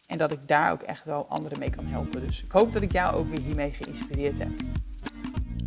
En 0.06 0.18
dat 0.18 0.32
ik 0.32 0.48
daar 0.48 0.72
ook 0.72 0.82
echt 0.82 1.04
wel 1.04 1.26
anderen 1.28 1.58
mee 1.58 1.70
kan 1.70 1.86
helpen. 1.86 2.26
Dus 2.26 2.42
ik 2.42 2.52
hoop 2.52 2.72
dat 2.72 2.82
ik 2.82 2.92
jou 2.92 3.16
ook 3.16 3.28
weer 3.28 3.40
hiermee 3.40 3.72
geïnspireerd 3.72 4.38
heb. 4.38 4.50